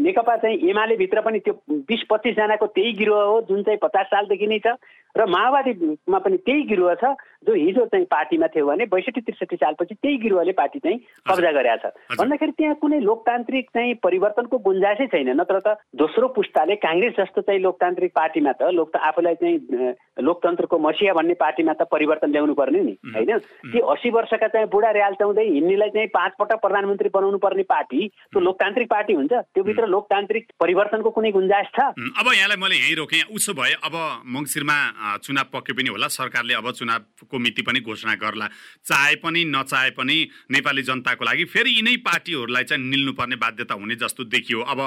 नेकपा 0.00 0.36
चाहिँ 0.36 0.68
एमाले 0.70 0.96
भित्र 0.96 1.20
पनि 1.20 1.38
त्यो 1.40 1.54
बिस 1.88 2.02
पच्चिसजनाको 2.10 2.66
त्यही 2.68 2.92
गिरुवा 2.94 3.22
हो 3.24 3.40
जुन 3.48 3.62
चाहिँ 3.62 3.78
पचास 3.82 4.06
सालदेखि 4.06 4.46
नै 4.46 4.58
छ। 4.58 4.76
र 5.14 5.24
माओवादीमा 5.26 6.18
पनि 6.18 6.36
त्यही 6.36 6.62
गिरुवा 6.62 6.94
छ 6.94 7.16
जो 7.42 7.54
हिजो 7.54 7.84
चाहिँ 7.86 8.06
पार्टीमा 8.06 8.46
थियो 8.46 8.66
भने 8.66 8.84
बैसठी 8.86 9.20
त्रिसठी 9.20 9.56
सालपछि 9.56 9.94
त्यही 9.94 10.16
गिरुवाले 10.16 10.52
पार्टी 10.52 10.78
चाहिँ 10.78 10.98
कब्जा 11.26 11.52
गरेका 11.52 11.76
छ 11.82 12.18
भन्दाखेरि 12.18 12.52
त्यहाँ 12.52 12.74
कुनै 12.74 12.98
लोकतान्त्रिक 13.00 13.70
चाहिँ 13.70 13.94
परिवर्तनको 14.02 14.58
गुन्जाइसै 14.60 15.06
छैन 15.06 15.30
नत्र 15.40 15.60
त 15.60 15.76
दोस्रो 15.96 16.28
पुस्ताले 16.36 16.76
काङ्ग्रेस 16.76 17.14
जस्तो 17.16 17.40
चाहिँ 17.40 17.60
लोकतान्त्रिक 17.60 18.12
पार्टीमा 18.12 18.52
त 18.52 18.70
लोक 18.70 18.96
आफूलाई 19.02 19.34
चाहिँ 19.34 19.94
लोकतन्त्रको 20.20 20.78
मसिया 20.78 21.14
भन्ने 21.14 21.34
पार्टीमा 21.40 21.72
त 21.72 21.88
परिवर्तन 21.96 22.30
ल्याउनु 22.30 22.54
पर्ने 22.54 22.80
नि 22.84 22.94
होइन? 23.16 23.38
ती 23.72 23.78
असी 23.92 24.10
वर्षका 24.12 24.48
चाहिँ 24.48 24.68
बुढा 24.68 24.90
र्याल 24.92 25.14
चाउँदै 25.16 25.44
हिँड्नेलाई 25.48 25.90
चाहिँ 25.96 26.08
पाँच 26.12 26.32
पटक 26.40 26.60
प्रधानमन्त्री 26.62 27.08
बनाउनु 27.16 27.38
पर्ने 27.40 27.62
पार्टी 27.66 28.08
त्यो 28.08 28.40
लोकतान्त्रिक 28.40 28.88
पार्टी 28.90 29.12
हुन्छ 29.16 29.32
त्यो 29.32 29.62
भित्र 29.64 29.86
लोकतान्त्रिक 29.88 30.44
परिवर्तनको 30.60 31.10
कुनै 31.10 31.30
गुन्जाइस 31.32 31.68
छ? 31.72 31.78
अब 32.20 32.26
यहाँलाई 32.34 32.56
मैले 32.56 32.76
यहीँ 32.76 32.96
रोकेँ 32.96 33.22
उसो 33.32 33.52
भए 33.54 33.72
अब 33.82 33.94
मङ्सिरमा 34.36 34.76
चुनाव 35.24 35.46
पक्कै 35.52 35.72
पनि 35.72 35.88
होला 35.88 36.08
सरकारले 36.12 36.54
अब 36.54 36.70
चुनावको 36.76 37.38
मिति 37.38 37.62
पनि 37.62 37.80
घोषणा 37.80 38.14
गर्ला। 38.20 38.46
चाहे 38.84 39.14
पनि 39.24 39.44
नचाहे 39.48 39.90
पनि 39.96 40.16
नेपाली 40.52 40.82
जनताको 40.82 41.24
लागि 41.24 41.44
फेरि 41.48 41.70
यिनै 41.76 41.96
पार्टीहरूलाई 42.04 42.64
चाहिँ 42.64 42.82
निल्नुपर्ने 42.84 43.36
बाध्यता 43.36 43.74
हुने 43.74 43.94
जस्तो 43.96 44.24
देखियो। 44.28 44.60
अब 44.66 44.80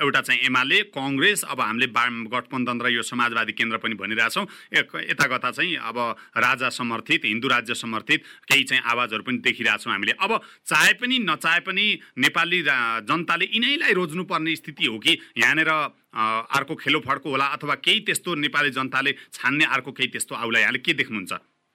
एउटा 0.00 0.20
चाहिँ 0.20 0.40
एमाले 0.46 0.80
कङ्ग्रेस 0.96 1.44
अब 1.50 1.60
हामीले 1.60 1.86
वाम 1.94 2.24
गठबन्धन 2.34 2.80
र 2.80 2.88
यो 2.90 3.02
समाजवादी 3.04 3.52
केन्द्र 3.52 3.78
पनि 3.78 3.94
भनिरहेछौँ। 3.94 4.46
यता 5.04 5.26
कता 5.28 5.50
चाहिँ 5.50 5.76
अब 5.84 5.98
राजा 6.38 6.68
समर्थित 6.70 7.20
हिन्दू 7.24 7.48
राज्य 7.48 7.74
समर्थित 7.76 8.22
केही 8.48 8.64
चाहिँ 8.64 8.82
आवाजहरू 8.86 9.22
पनि 9.22 9.38
देखिरहेछौँ 9.40 9.92
हामीले। 9.92 10.12
अब 10.20 10.38
चाहे 10.66 10.92
पनि 11.00 11.18
नचाहे 11.24 11.60
पनि 11.62 11.86
नेपाली 12.18 12.62
जनताले 13.08 13.44
यिनैलाई 13.54 13.92
रोज्नुपर्ने 13.94 14.56
स्थिति 14.56 14.86
हो 14.86 14.98
कि 14.98 15.18
यहाँनिर 15.38 15.68
अर्को 15.68 16.74
खेलो 16.76 17.00
फड्को 17.00 17.30
होला 17.30 17.46
अथवा 17.54 17.74
केही 17.80 18.00
त्यस्तो 18.06 18.34
नेपाली 18.40 18.70
जनताले 18.70 19.12
छान्ने 19.32 19.64
अर्को 19.74 19.92
केही 19.92 20.08
त्यस्तो 20.12 20.34
आउला 20.34 20.58
यहाँले 20.58 20.78
के 20.78 20.92
देख्नुहुन्छ? 20.94 21.32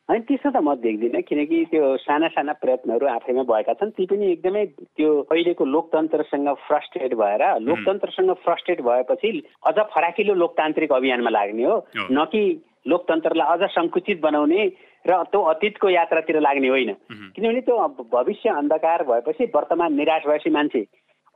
होइन 0.09 0.21
त्यस्तो 0.25 0.49
त 0.49 0.57
म 0.65 0.73
देख्दिनँ 0.81 1.21
किनकि 1.21 1.57
त्यो 1.69 1.85
साना 2.01 2.27
साना 2.33 2.53
प्रयत्नहरू 2.57 3.05
आफैमा 3.07 3.43
भएका 3.45 3.73
छन्। 3.77 3.93
ती 3.93 4.05
पनि 4.09 4.25
एकदमै 4.31 4.65
त्यो 4.97 5.09
अहिलेको 5.29 5.65
लोकतन्त्रसँग 5.65 6.49
फ्रस्ट्रेट 6.65 7.13
भएर 7.13 7.43
लोकतन्त्रसँग 7.61 8.31
फ्रस्ट्रेट 8.41 8.81
भएपछि 8.81 9.29
अझ 9.69 9.77
फराकिलो 9.93 10.33
लोकतान्त्रिक 10.33 10.91
अभियानमा 10.91 11.29
लाग्ने 11.29 11.63
हो। 11.63 11.77
न 12.09 12.25
कि 12.25 12.41
लोकतन्त्रलाई 12.87 13.57
अझ 13.57 13.69
सङ्कुचित 13.69 14.19
बनाउने 14.21 14.65
र 15.05 15.23
त्यो 15.31 15.41
अतीतको 15.41 15.89
यात्रातिर 15.89 16.39
लाग्ने 16.39 16.67
होइन। 16.67 16.93
किनभने 17.35 17.61
त्यो 17.61 17.75
भविष्य 18.13 18.49
अन्धकार 18.49 19.03
भएपछि 19.03 19.51
वर्तमान 19.55 19.93
निराश 19.93 20.23
भएपछि 20.27 20.49
मान्छे 20.49 20.85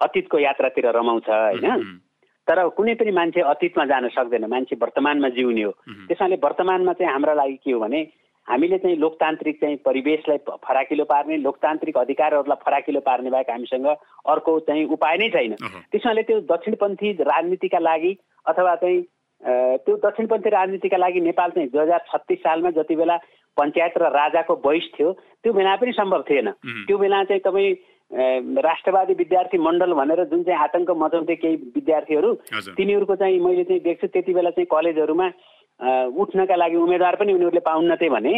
अतीतको 0.01 0.39
यात्रातिर 0.39 0.85
रमाउँछ 0.91 1.29
होइन। 1.29 1.99
तर 2.47 2.67
कुनै 2.67 2.93
पनि 2.95 3.11
मान्छे 3.11 3.41
अतीतमा 3.41 3.85
जान 3.85 4.07
सक्दैन 4.09 4.45
मान्छे 4.45 4.75
वर्तमानमा 4.75 5.29
जिउने 5.29 5.63
हो। 5.63 5.71
त्यसमाले 6.07 6.35
वर्तमानमा 6.35 6.93
चाहिँ 6.93 7.11
हाम्रा 7.11 7.33
लागि 7.33 7.55
के 7.55 7.71
हो 7.71 7.79
भने 7.79 8.01
हामीले 8.47 8.77
चाहिँ 8.77 8.97
लोकतान्त्रिक 8.97 9.59
चाहिँ 9.61 9.77
परिवेशलाई 9.77 10.37
फराकिलो 10.37 11.03
पार्ने 11.03 11.37
लोकतान्त्रिक 11.37 11.97
अधिकारहरूलाई 11.97 12.63
फराकिलो 12.65 12.99
पार्ने 12.99 13.29
बाहेक 13.29 13.49
हामीसँग 13.49 13.87
अर्को 14.27 14.59
चाहिँ 14.59 14.85
उपाय 14.85 15.17
नै 15.17 15.29
छैन। 15.29 15.55
त्यसमाले 15.91 16.21
त्यो 16.21 16.39
दक्षिणपन्थी 16.51 17.11
राजनीतिका 17.23 17.79
लागि 17.79 18.11
अथवा 18.45 18.75
चाहिँ 18.75 19.01
त्यो 19.43 19.95
दक्षिणपन्थी 20.03 20.49
राजनीतिका 20.49 20.97
लागि 20.97 21.19
नेपाल 21.21 21.49
चाहिँ 21.51 21.69
दुई 21.69 21.81
हजार 21.81 21.99
छत्तिस 22.07 22.39
सालमा 22.39 22.69
जति 22.71 22.95
बेला 22.95 23.17
पञ्चायत 23.57 23.97
र 23.97 24.09
राजाको 24.09 24.55
बहिष 24.55 24.83
थियो 24.97 25.11
त्यो 25.43 25.53
बेला 25.53 25.75
पनि 25.75 25.91
सम्भव 25.91 26.21
थिएन। 26.29 26.49
त्यो 26.87 26.97
बेला 26.97 27.23
चाहिँ 27.23 27.41
तपाईँ 27.41 27.73
राष्ट्रवादी 28.63 29.13
विद्यार्थी 29.13 29.57
मण्डल 29.57 29.93
भनेर 29.93 30.23
जुन 30.25 30.43
चाहिँ 30.43 30.59
आतङ्क 30.59 30.91
मचाउँथे 30.91 31.35
केही 31.35 31.55
विद्यार्थीहरू 31.75 32.33
तिनीहरूको 32.71 33.15
चाहिँ 33.15 33.39
मैले 33.39 33.63
चाहिँ 33.63 33.81
देख्छु 33.83 34.07
त्यति 34.07 34.33
बेला 34.33 34.49
चाहिँ 34.49 34.67
कलेजहरूमा 34.71 35.27
उठ्नका 36.15 36.55
लागि 36.55 36.75
उम्मेद्वार 36.77 37.15
पनि 37.15 37.33
उनीहरूले 37.33 37.59
पाउन्नथे 37.59 38.09
भने 38.09 38.33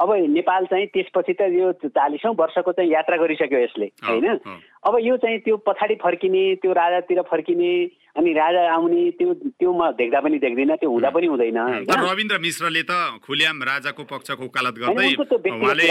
अब 0.00 0.12
नेपाल 0.28 0.66
चाहिँ 0.66 0.86
त्यसपछि 0.86 1.32
त 1.32 1.48
यो 1.48 1.72
चालिसौँ 1.86 2.34
वर्षको 2.34 2.72
चाहिँ 2.72 2.90
यात्रा 2.92 3.16
गरिसक्यो 3.16 3.58
यसले 3.58 3.86
होइन? 4.04 4.36
अब 4.84 4.98
यो 5.00 5.16
चाहिँ 5.16 5.38
त्यो 5.38 5.56
पछाडि 5.56 5.94
फर्किने 6.02 6.44
त्यो 6.62 6.72
राजातिर 6.72 7.22
फर्किने 7.22 7.72
अनि 8.12 8.30
राजा 8.32 8.62
आउने 8.72 9.10
त्यो 9.18 9.34
त्यो 9.56 9.70
म 9.72 9.90
देख्दा 9.96 10.18
पनि 10.20 10.38
देख्दिनँ 10.38 10.76
त्यो 10.76 10.90
हुँदा 10.90 11.10
पनि 11.16 11.26
हुँदैन। 11.32 11.58
रविन्द्र 11.88 12.38
मिश्रले 12.44 12.82
त 12.84 12.92
खुल्याम 13.24 13.56
राजाको 13.64 14.02
पक्षको 14.04 14.44
वकालत 14.44 14.76
गर्दै 14.84 15.08
उहाँले 15.16 15.84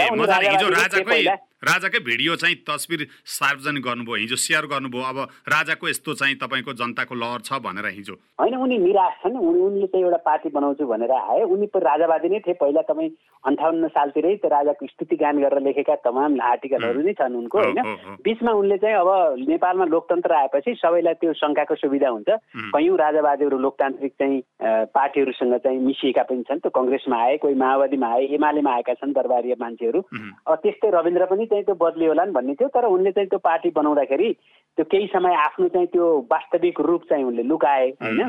हिजो 0.54 0.68
राजाकै 0.70 1.22
राजाकै 1.62 1.98
भिडियो 2.02 2.34
चाहिँ 2.42 2.56
तस्बिर 2.66 3.06
सार्वजनिक 3.32 3.82
गर्नुभयो 3.82 4.16
हिजो 4.22 4.36
सेयर 4.36 4.66
गर्नुभयो। 4.66 5.02
अब 5.02 5.18
राजाको 5.46 5.88
यस्तो 5.88 6.14
चाहिँ 6.18 6.34
तपाईँको 6.42 6.72
जनताको 6.74 7.14
लहर 7.14 7.40
छ 7.46 7.62
भनेर 7.62 7.86
हिजो। 7.86 8.14
होइन 8.42 8.54
उनी 8.58 8.78
निराश 8.82 9.14
छन्। 9.22 9.38
उनी 9.38 9.60
उनले 9.62 9.86
चाहिँ 9.86 10.04
एउटा 10.04 10.20
पार्टी 10.26 10.48
बनाउँछु 10.50 10.86
भनेर 10.86 11.12
आए 11.12 11.42
उनी 11.46 11.66
राजावादी 11.70 12.28
नै 12.28 12.38
थिए। 12.42 12.58
पहिला 12.58 12.82
तपाईँ 12.82 13.10
अन्ठाउन्न 13.46 13.88
सालतिरै 13.94 14.34
त्यो 14.42 14.50
राजाको 14.50 14.86
स्तुति 14.86 15.16
गान 15.22 15.38
गरेर 15.38 15.62
लेखेका 15.62 15.94
तमाम 16.02 16.40
आर्टिकलहरू 16.42 17.02
नै 17.06 17.14
छन् 17.14 17.38
उनको 17.46 17.58
होइन? 17.58 17.78
बिचमा 18.26 18.52
उनले 18.58 18.76
चाहिँ 18.82 18.96
अब 18.98 19.46
नेपालमा 19.46 19.84
लोकतन्त्र 19.86 20.32
आएपछि 20.34 20.74
सबैलाई 20.82 21.14
त्यो 21.22 21.32
शङ्काको 21.38 21.74
सुविधा 21.78 22.08
हुन्छ। 22.10 22.30
कयौँ 22.74 22.98
राजावादीहरू 22.98 23.58
लोकतान्त्रिक 23.58 24.12
चाहिँ 24.18 24.42
पार्टीहरूसँग 24.90 25.54
चाहिँ 25.62 25.78
मिसिएका 25.78 26.22
पनि 26.26 26.42
छन्। 26.42 26.58
त्यो 26.58 26.74
कङ्ग्रेसमा 26.74 27.16
आए 27.22 27.36
कोही 27.38 27.54
माओवादीमा 27.54 28.08
आए 28.18 28.24
एमालेमा 28.34 28.70
आएका 28.74 28.94
छन् 28.98 29.14
दरबारी 29.14 29.54
मान्छेहरू। 29.62 30.00
अब 30.46 30.54
त्यस्तै 30.62 30.90
रविन्द्र 30.90 31.24
पनि 31.30 31.50
चाहिँ 31.52 31.64
त्यो 31.64 31.74
बदली 31.74 32.06
होला 32.06 32.24
नि 32.24 32.32
भन्ने 32.32 32.54
थियो 32.54 32.68
तर 32.68 32.84
उनले 32.84 33.10
चाहिँ 33.12 33.28
त्यो 33.28 33.38
पार्टी 33.38 33.70
बनाउँदाखेरि 33.70 34.32
त्यो 34.78 34.84
केही 34.84 35.06
समय 35.06 35.34
आफ्नो 35.34 35.68
चाहिँ 35.68 35.86
त्यो 35.86 36.06
वास्तविक 36.32 36.80
रूप 36.80 37.02
चाहिँ 37.02 37.24
उनले 37.24 37.42
लुकाए 37.42 37.88
होइन? 38.02 38.20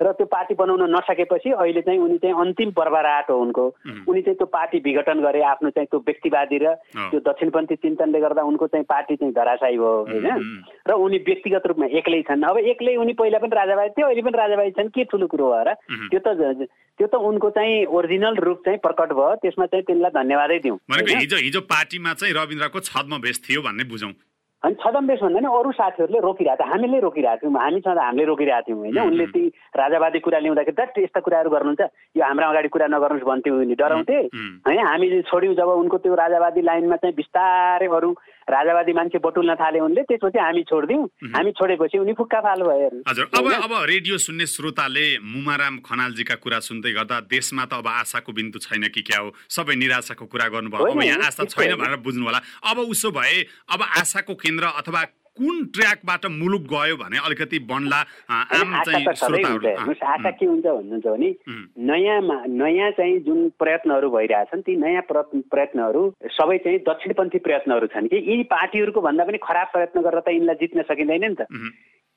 र 0.00 0.12
त्यो 0.16 0.26
पार्टी 0.26 0.54
बनाउन 0.56 0.82
नसकेपछि 0.96 1.50
अहिले 1.52 1.80
चाहिँ 1.84 2.00
उनी 2.00 2.16
चाहिँ 2.18 2.34
अन्तिम 2.40 2.70
पर्वराट 2.72 3.30
हो 3.30 3.36
उनको। 3.36 3.64
उनी 4.08 4.20
चाहिँ 4.22 4.36
त्यो 4.36 4.46
पार्टी 4.48 4.78
विघटन 4.80 5.20
गरे 5.20 5.40
आफ्नो 5.44 5.70
चाहिँ 5.70 5.86
त्यो 5.92 6.00
व्यक्तिवादी 6.00 6.58
र 6.58 6.74
त्यो 7.10 7.20
दक्षिणपन्थी 7.20 7.74
चिन्तनले 7.84 8.20
गर्दा 8.20 8.42
उनको 8.42 8.66
चाहिँ 8.72 8.84
पार्टी 8.88 9.16
चाहिँ 9.16 9.32
धराशायी 9.36 9.76
भयो 9.76 9.92
होइन? 10.08 10.64
र 10.88 10.92
उनी 10.96 11.18
व्यक्तिगत 11.28 11.66
रूपमा 11.66 11.86
एक्लै 12.00 12.22
छन्। 12.28 12.44
अब 12.48 12.58
एक्लै 12.58 12.96
उनी 12.96 13.12
पहिला 13.12 13.38
पनि 13.44 13.56
राजाबाई 13.56 13.88
थियो 13.92 14.06
अहिले 14.08 14.22
पनि 14.24 14.38
राजाबाई 14.40 14.70
छन्। 14.80 14.88
के 14.88 15.04
ठुलो 15.04 15.26
कुरो 15.28 15.46
हो 15.52 15.62
र 15.68 15.74
त्यो 16.08 16.20
त 16.24 16.28
त्यो 16.98 17.06
त 17.06 17.14
उनको 17.16 17.50
चाहिँ 17.56 17.84
ओरिजिनल 17.86 18.34
रूप 18.40 18.58
चाहिँ 18.64 18.78
प्रकट 18.80 19.12
भयो। 19.12 19.34
त्यसमा 19.44 19.66
चाहिँ 19.68 19.84
तिनलाई 19.84 20.10
धन्यवादै 20.16 20.58
दिउँ। 20.64 20.78
हिजो 21.20 21.36
हिजो 21.36 21.60
पार्टीमा 21.68 22.12
चाहिँ 22.16 22.34
रविन्द्रको 22.34 22.80
छद्मवेश 22.80 23.40
थियो 23.44 23.60
भन्ने 23.62 23.84
बुझौँ। 23.84 24.12
अनि 24.60 24.74
छदमवेश 24.76 25.20
भन्दा 25.24 25.40
नि 25.40 25.48
अरू 25.48 25.70
साथीहरूले 25.72 26.20
रोकिरहेको 26.20 26.60
थियो 26.60 26.68
हामीले 26.68 26.98
रोकिरहेको 27.00 27.48
थियौँ। 27.48 27.60
हामी 27.64 27.80
छँदा 27.80 28.02
हामीले 28.04 28.24
रोकिरहेको 28.28 28.66
थियौँ 28.68 28.78
होइन? 28.80 28.98
उनले 29.08 29.26
ती 29.32 29.42
राजावादी 29.72 30.18
कुरा 30.20 30.38
ल्याउँदाखेरि 30.44 30.76
दट 30.76 30.98
यस्ता 31.00 31.20
कुराहरू 31.24 31.48
गर्नुहुन्छ। 31.48 31.80
यो 32.16 32.22
हाम्रो 32.28 32.46
अगाडि 32.52 32.68
कुरा 32.68 32.86
नगर्नुहोस् 32.92 33.28
भन्थ्यौँ 33.30 33.56
उनी 33.56 33.74
डराउँथे। 33.80 34.18
होइन? 34.68 34.80
हामी 34.84 35.06
छोड्यौँ 35.32 35.54
जब 35.56 35.68
उनको 35.80 35.96
त्यो 36.04 36.12
राजावादी 36.12 36.60
लाइनमा 36.60 36.96
चाहिँ 37.00 37.16
बिस्तारै 37.16 37.88
अरू 37.88 38.10
राजावादी 38.50 38.92
मान्छे 38.92 39.18
बटुल्न 39.24 39.54
थाले 39.56 39.80
उनले। 39.80 40.02
त्यसपछि 40.04 40.38
हामी 40.38 40.62
छोडिदिउँ। 40.68 41.08
हामी 41.32 41.50
छोडेपछि 41.56 41.96
उनी 42.04 42.12
फुक्का 42.20 42.40
फाल 42.44 42.60
भयो 42.60 42.88
हजुर 43.08 43.26
अब 43.32 43.44
अब 43.64 43.72
रेडियो 43.88 44.16
सुन्ने 44.18 44.44
श्रोताले 44.44 45.06
मुमाराम 45.24 45.74
खनालजीका 45.88 46.36
कुरा 46.44 46.58
सुन्दै 46.68 46.92
गर्दा 47.00 47.16
देशमा 47.32 47.64
त 47.64 47.80
अब 47.80 47.88
आशाको 47.88 48.28
बिन्दु 48.28 48.58
छैन 48.60 48.92
कि 48.92 49.02
क्या 49.08 49.18
हो? 49.24 49.32
सबै 49.48 49.74
निराशाको 49.80 50.24
कुरा 50.28 50.46
गर्नुभयो। 50.52 50.84
अब 50.84 51.00
यहाँ 51.00 51.32
आशा 51.32 51.48
छैन 51.48 51.72
भनेर 51.80 51.96
बुझ्नु 52.04 52.24
होला 52.28 52.40
अब 52.68 52.78
उसो 52.90 53.08
भए 53.14 53.38
अब 53.70 53.80
आशाको 54.02 54.34
केन्द्र 54.50 54.66
अथवा 54.82 55.02
कुन 55.38 55.64
ट्र्याकबाट 55.70 56.26
मुलुक 56.26 56.62
गयो 56.62 56.96
भने 56.96 57.18
अलिकति 57.22 57.58
बन्ला 57.70 57.98
आम 58.34 58.82
चाहिँ 58.82 59.06
आशा 59.06 60.30
के 60.30 60.46
हुन्छ 60.46 60.66
भन्नुहुन्छ 60.66 61.06
भने 61.06 61.30
नयाँ 61.86 62.20
नयाँ 62.50 62.90
चाहिँ 62.90 63.18
जुन 63.20 63.48
प्रयत्नहरू 63.54 64.10
भइरहेछन् 64.10 64.62
ती 64.66 64.76
नयाँ 64.76 65.02
प्रयत्नहरू 65.06 66.02
सबै 66.34 66.58
चाहिँ 66.58 66.78
दक्षिणपन्थी 66.82 67.38
प्रयत्नहरू 67.46 67.86
छन् 67.94 68.10
कि 68.10 68.18
यी 68.26 68.42
पार्टीहरूको 68.50 69.00
भन्दा 69.00 69.24
पनि 69.24 69.38
खराब 69.38 69.68
प्रयत्न 69.72 70.02
गरेर 70.02 70.20
त 70.20 70.28
यिनलाई 70.34 70.60
जित्न 70.60 70.82
सकिँदैन 70.82 71.24
नि 71.24 71.34
त। 71.38 71.46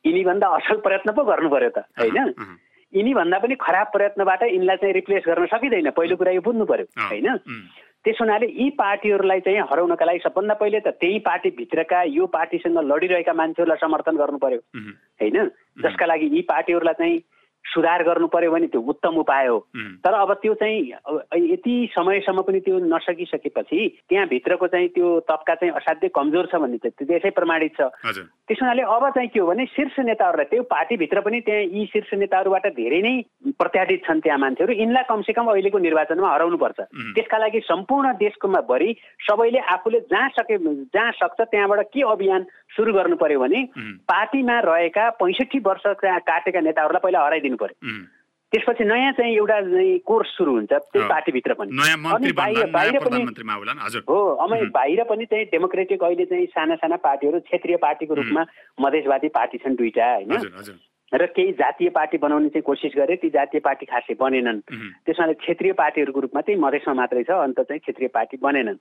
यिनीभन्दा 0.06 0.48
असल 0.58 0.78
प्रयत्न 0.82 1.12
पो 1.14 1.24
गर्नु 1.24 1.50
पर्यो 1.50 1.70
त 1.70 1.86
होइन? 2.02 2.34
यिनी 2.96 3.14
भन्दा 3.14 3.38
पनि 3.40 3.56
खराब 3.56 3.88
प्रयत्नबाट 3.88 4.44
यिनलाई 4.44 4.78
चाहिँ 4.78 4.94
रिप्लेस 4.94 5.24
गर्न 5.28 5.46
सकिँदैन। 5.46 5.90
पहिलो 5.90 6.16
कुरा 6.16 6.32
यो 6.32 6.42
बुझ्नु 6.42 6.66
पर्यो 6.66 6.86
होइन? 7.00 7.38
त्यस 8.06 8.18
हुनाले 8.22 8.48
यी 8.52 8.70
पार्टीहरूलाई 8.70 9.40
चाहिँ 9.40 9.60
हराउनका 9.60 10.06
लागि 10.06 10.20
सबभन्दा 10.20 10.54
पहिले 10.54 10.80
त 10.80 10.88
त्यही 11.00 11.20
पार्टीभित्रका 11.20 12.04
यो 12.04 12.26
पार्टीसँग 12.26 12.78
लडिरहेका 12.80 13.34
मान्छेहरूलाई 13.34 13.82
समर्थन 13.82 14.16
गर्नु 14.16 14.38
पर्यो 14.38 14.60
होइन? 15.22 15.38
जसका 15.82 16.06
लागि 16.06 16.28
यी 16.36 16.42
पार्टीहरूलाई 16.42 16.94
चाहिँ 16.94 17.18
सुधार 17.64 18.04
गर्नु 18.04 18.28
पर्यो 18.28 18.52
भने 18.52 18.68
त्यो 18.68 18.82
उत्तम 18.82 19.16
उपाय 19.24 19.48
हो। 19.48 19.58
तर 20.04 20.14
अब 20.14 20.34
त्यो 20.42 20.54
चाहिँ 20.54 20.80
यति 21.52 21.74
समयसम्म 21.96 22.42
पनि 22.42 22.60
त्यो 22.60 22.80
नसकिसकेपछि 22.92 23.80
त्यहाँभित्रको 24.10 24.68
चाहिँ 24.68 24.88
त्यो 24.94 25.20
तबका 25.30 25.56
चाहिँ 25.56 25.74
असाध्यै 25.74 26.10
कमजोर 26.16 26.46
छ 26.52 26.56
भन्ने 26.60 26.78
चाहिँ 26.78 27.08
त्यसै 27.08 27.30
प्रमाणित 27.32 27.72
छ। 27.80 27.88
त्यस 28.44 28.60
हुनाले 28.62 28.82
अब 28.84 29.10
चाहिँ 29.16 29.30
के 29.30 29.40
हो 29.40 29.48
भने 29.48 29.66
शीर्ष 29.66 30.00
नेताहरूलाई 30.00 30.46
त्यो 30.52 30.64
पार्टीभित्र 30.68 31.20
पनि 31.24 31.40
त्यहाँ 31.40 31.62
यी 31.72 31.86
शीर्ष 31.94 32.14
नेताहरूबाट 32.20 32.68
धेरै 32.76 33.02
नै 33.02 33.16
प्रत्याशित 33.56 34.02
छन् 34.06 34.22
त्यहाँ 34.22 34.40
मान्छेहरू। 34.40 34.74
यिनलाई 34.74 35.04
कमसेकम 35.10 35.48
अहिलेको 35.48 35.78
निर्वाचनमा 35.80 36.34
हराउनुपर्छ। 36.34 36.80
त्यसका 37.16 37.38
लागि 37.38 37.60
सम्पूर्ण 37.64 38.12
देशकोमा 38.20 38.62
भरि 38.68 38.90
सबैले 39.24 39.60
आफूले 39.72 40.00
जहाँ 40.12 40.30
सके 40.36 40.58
जहाँ 40.60 41.12
सक्छ 41.16 41.40
त्यहाँबाट 41.42 41.80
के 41.94 42.02
अभियान 42.12 42.46
सुरु 42.76 42.94
गर्नु 42.94 43.16
पर्यो 43.16 43.40
भने 43.40 43.60
पार्टीमा 44.10 44.60
रहेका 44.60 45.10
पैँसठी 45.22 45.60
वर्ष 45.60 45.84
काटेका 46.02 46.62
नेताहरूलाई 46.62 47.04
पहिला 47.04 47.26
हराइदिनु 47.26 47.58
पर्यो। 47.58 47.78
त्यसपछि 48.54 48.84
नयाँ 48.86 49.12
चाहिँ 49.12 49.36
एउटा 49.36 49.58
कोर्स 50.06 50.30
सुरु 50.38 50.52
हुन्छ 50.52 50.74
त्यही 50.74 51.08
पार्टीभित्र 51.10 51.54
पनि। 51.54 51.70
अनि 52.14 52.32
बाहिर 52.32 52.66
बाहिर 52.72 53.00
पनि 53.00 53.20
हो 54.10 54.18
अब 54.36 54.52
बाहिर 54.70 55.04
पनि 55.10 55.26
चाहिँ 55.26 55.46
डेमोक्रेटिक 55.46 56.04
अहिले 56.04 56.26
चाहिँ 56.26 56.46
साना 56.46 56.76
साना 56.76 56.96
पार्टीहरू 56.96 57.40
क्षेत्रीय 57.40 57.78
पार्टीको 57.78 58.14
रूपमा 58.14 58.46
मधेसवादी 58.82 59.28
पार्टी 59.28 59.58
छन् 59.58 59.76
दुईटा 59.76 60.14
होइन? 60.14 60.30
र 61.14 61.26
केही 61.26 61.52
जातीय 61.52 61.90
पार्टी 61.90 62.18
बनाउने 62.18 62.50
चाहिँ 62.50 62.62
कोसिस 62.62 62.92
गरे 62.98 63.16
ती 63.16 63.30
जातीय 63.30 63.60
पार्टी 63.60 63.86
खासै 63.86 64.14
बनेनन्। 64.14 64.60
त्यस 65.06 65.18
क्षेत्रीय 65.38 65.72
पार्टीहरूको 65.72 66.20
रूपमा 66.20 66.42
चाहिँ 66.42 66.60
मधेसमा 66.60 66.94
मात्रै 66.94 67.24
छ 67.24 67.30
अन्त 67.30 67.60
चाहिँ 67.62 67.80
क्षेत्रीय 67.80 68.10
पार्टी 68.10 68.38
बनेनन्। 68.42 68.78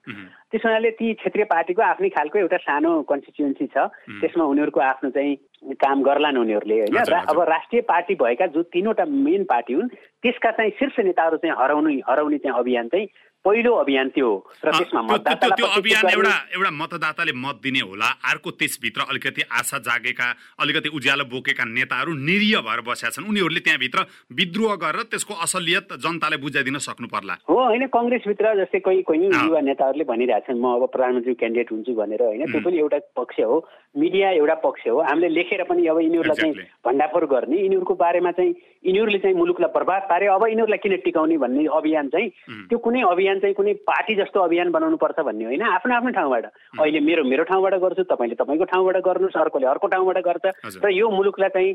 त्यस 0.49 0.63
हुनाले 0.65 0.91
ती 0.91 1.13
क्षेत्रीय 1.15 1.45
पार्टीको 1.45 1.83
आफ्नै 1.83 2.09
खालको 2.09 2.39
एउटा 2.39 2.57
सानो 2.57 3.03
कन्स्टिट्युन्सी 3.03 3.67
छ। 3.67 3.77
त्यसमा 4.21 4.45
उनीहरूको 4.45 4.81
आफ्नो 4.81 5.11
चाहिँ 5.11 5.37
काम 5.63 6.03
गर्लान् 6.03 6.39
उनीहरूले 6.39 6.79
होइन? 6.81 6.97
र 7.09 7.15
अब 7.31 7.41
राष्ट्रिय 7.49 7.83
पार्टी 7.87 8.15
भएका 8.15 8.47
जो 8.55 8.63
तिनवटा 8.63 9.05
मेन 9.05 9.45
पार्टी 9.45 9.73
हुन् 9.73 9.89
त्यसका 10.23 10.51
चाहिँ 10.59 10.71
शीर्ष 10.79 10.99
नेताहरू 11.07 11.37
चाहिँ 11.43 11.57
हराउनु 11.59 11.91
हराउने 12.09 12.39
चाहिँ 12.39 12.59
अभियान 12.59 12.89
चाहिँ 12.89 13.07
पहिलो 13.45 13.75
अभियान 13.75 14.09
त्यो 14.15 14.27
हो। 14.27 14.39
र 14.65 14.71
त्यसमा 14.71 15.03
त्यो 15.19 15.67
अभियान 15.67 16.07
एउटा 16.15 16.35
एउटा 16.55 16.71
मतदाताले 16.71 17.33
मत 17.35 17.59
दिने 17.59 17.81
होला। 17.83 18.09
अर्को 18.31 18.51
त्यसभित्र 18.55 19.01
अलिकति 19.11 19.43
आशा 19.51 19.79
जागेका 19.83 20.27
अलिकति 20.63 20.89
उज्यालो 20.95 21.25
बोकेका 21.27 21.65
नेताहरू 21.67 22.13
निरीह 22.23 22.63
भएर 22.63 22.81
बसेका 22.87 23.11
छन्। 23.11 23.27
उनीहरूले 23.27 23.61
त्यहाँभित्र 23.67 23.99
विद्रोह 24.39 24.75
गरेर 24.79 25.03
त्यसको 25.11 25.35
असलियत 25.43 25.99
जनतालाई 25.99 26.39
बुझाइदिन 26.39 26.79
सक्नु 26.87 27.07
पर्ला 27.11 27.35
हो 27.51 27.59
होइन? 27.59 27.87
कङ्ग्रेसभित्र 27.91 28.55
जस्तै 28.63 28.79
कोही 28.79 29.03
कोही 29.11 29.27
युवा 29.27 29.61
नेताहरूले 29.61 30.05
भनिरहेछन् 30.07 30.63
म 30.63 30.79
अब 30.79 30.87
प्रधानमन्त्री 30.95 31.35
क्यान्डिडेट 31.35 31.73
हुन्छु 31.75 31.93
भनेर 31.99 32.23
होइन? 32.23 32.47
त्यो 32.47 32.61
पनि 32.63 32.79
एउटा 32.79 32.99
पक्ष 33.19 33.43
हो। 33.43 33.59
मिडिया 33.99 34.31
एउटा 34.39 34.55
पक्ष 34.63 34.87
हो। 34.87 35.03
हामीले 35.03 35.29
लेखेर 35.53 35.65
पनि 35.69 35.87
अब 35.87 36.01
यिनीहरूलाई 36.01 36.37
चाहिँ 36.37 36.55
भण्डाफोर 36.85 37.25
गर्ने 37.27 37.57
यिनीहरूको 37.57 37.95
बारेमा 37.95 38.31
चाहिँ 38.33 38.55
यिनीहरूले 38.85 39.19
चाहिँ 39.19 39.37
मुलुकलाई 39.37 39.71
बर्बाद 39.75 40.03
पारे 40.03 40.27
अब 40.27 40.47
यिनीहरूलाई 40.49 40.79
किन 40.79 40.97
टिकाउने 41.05 41.37
भन्ने 41.39 41.65
अभियान 41.71 42.09
चाहिँ 42.09 42.29
त्यो 42.69 42.79
कुनै 42.79 43.01
अभियान 43.05 43.39
चाहिँ 43.41 43.55
कुनै 43.55 43.73
पार्टी 43.85 44.15
जस्तो 44.15 44.41
अभियान 44.41 44.71
बनाउनु 44.73 44.97
पर्छ 44.97 45.21
भन्ने 45.21 45.45
होइन 45.45 45.63
आफ्नो 45.63 45.95
आफ्नो 45.95 46.11
ठाउँबाट। 46.11 46.45
अहिले 46.81 47.01
मेरो 47.01 47.25
मेरो 47.25 47.45
ठाउँबाट 47.45 47.75
गर्छु 47.75 48.03
तपाईँले 48.05 48.35
तपाईँको 48.35 48.65
ठाउँबाट 48.65 48.97
गर्नुहोस् 48.97 49.37
अर्कोले 49.37 49.67
अर्को 49.67 49.87
ठाउँबाट 49.89 50.19
गर्छ 50.19 50.45
र 50.81 50.89
यो 50.91 51.11
मुलुकलाई 51.11 51.49
चाहिँ 51.49 51.73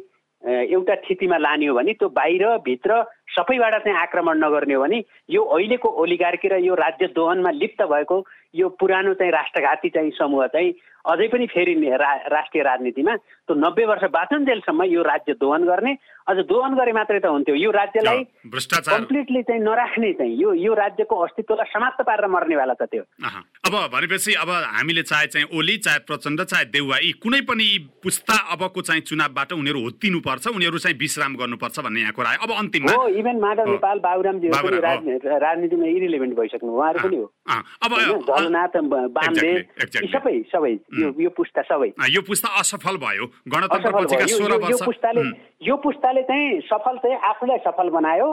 एउटा 0.47 0.95
स्थितिमा 0.95 1.37
लाने 1.37 1.65
हो 1.67 1.75
भने 1.75 1.93
त्यो 1.99 2.09
बाहिर 2.15 2.45
भित्र 2.65 3.03
सबैबाट 3.35 3.75
चाहिँ 3.83 3.97
आक्रमण 3.99 4.43
नगर्ने 4.43 4.73
हो 4.73 4.81
भने 4.81 5.03
यो 5.29 5.43
अहिलेको 5.43 5.89
ओलिगार्की 6.01 6.47
र 6.47 6.63
यो 6.65 6.75
राज्य 6.75 7.07
दोहनमा 7.15 7.51
लिप्त 7.61 7.81
भएको 7.91 8.25
यो 8.55 8.69
पुरानो 8.79 9.13
चाहिँ 9.19 9.31
राष्ट्रघाती 9.31 9.89
चाहिँ 9.95 10.11
समूह 10.17 10.47
चाहिँ 10.55 10.73
अझै 11.07 11.27
पनि 11.31 11.45
फेरि 11.47 11.73
रा 11.99 12.11
राष्ट्रिय 12.31 12.63
राजनीतिमा 12.63 13.15
त्यो 13.15 13.55
नब्बे 13.55 13.85
वर्ष 13.85 14.03
बाँचुन्जेलसम्म 14.11 14.83
यो 14.83 15.01
राज्य 15.03 15.33
दोहन 15.39 15.63
गर्ने 15.63 15.93
अझ 16.27 16.37
दोहन 16.47 16.73
गरे 16.75 16.91
मात्रै 16.91 17.19
त 17.19 17.25
हुन्थ्यो। 17.31 17.55
यो 17.55 17.71
राज्यलाई 17.71 18.23
कम्प्लिटली 18.87 19.41
चाहिँ 19.47 19.61
नराख्ने 19.63 20.11
चाहिँ 20.13 20.35
यो 20.35 20.53
यो 20.53 20.73
राज्यको 20.75 21.15
अस्तित्वलाई 21.15 21.71
समाप्त 21.71 22.01
पारेर 22.03 22.27
मर्नेवाला 22.27 22.73
छ 22.75 22.83
त्यो। 22.91 23.03
अब 23.67 23.73
भनेपछि 23.93 24.33
अब 24.35 24.49
हामीले 24.75 25.03
चाहे 25.07 25.27
चाहिँ 25.27 25.47
ओली 25.55 25.77
चाहे 25.87 25.99
प्रचण्ड 26.07 26.39
चाहे 26.43 26.65
देउवा 26.75 26.97
यी 27.07 27.11
कुनै 27.23 27.41
पनि 27.47 27.67
पुस्ता 28.03 28.35
अबको 28.53 28.81
चाहिँ 28.81 29.01
चुनावबाट 29.07 29.49
उनीहरू 29.53 29.79
होत्तिनु 29.87 30.19
पर्छ 30.27 30.36
उनीहरू 30.45 30.77
चाहिँ 30.77 30.97
विश्राम 30.97 31.35
गर्नुपर्छ 31.35 31.79
भन्ने 31.79 32.01
यहाँको 32.01 32.21
राय। 32.21 32.37
अब 32.43 32.51
अन्तिममा 32.53 32.93
हो 32.93 33.07
इभन 33.17 33.37
माधव 33.39 33.65
नेपाल 33.71 33.97
बाबुरामजी 33.99 34.47
राजनीतिमा 34.47 35.85
इरिलेभेन्ट 35.87 36.33
भइसक्नु 36.37 36.71
उहाँहरू 36.71 36.99
पनि 36.99 37.17
हो। 37.17 37.25
अब 37.83 37.91
रवीन्द्रनाथ 37.93 38.73
बामदेव 39.17 39.55
सबै 40.13 40.35
सबै 40.53 40.73
यो 41.23 41.29
पुस्ता 41.37 41.61
सबै। 41.61 41.89
यो 42.09 42.21
पुस्ता 42.21 42.47
असफल 42.59 42.95
भयो। 42.97 43.25
गणतन्त्र 43.47 43.89
यो 44.69 44.77
पुस्ताले 44.85 45.21
यो 45.67 45.75
पुस्ताले 45.83 46.21
चाहिँ 46.23 46.59
सफल 46.67 46.97
चाहिँ 47.03 47.17
आफूलाई 47.29 47.57
सफल 47.65 47.89
बनायो। 47.89 48.29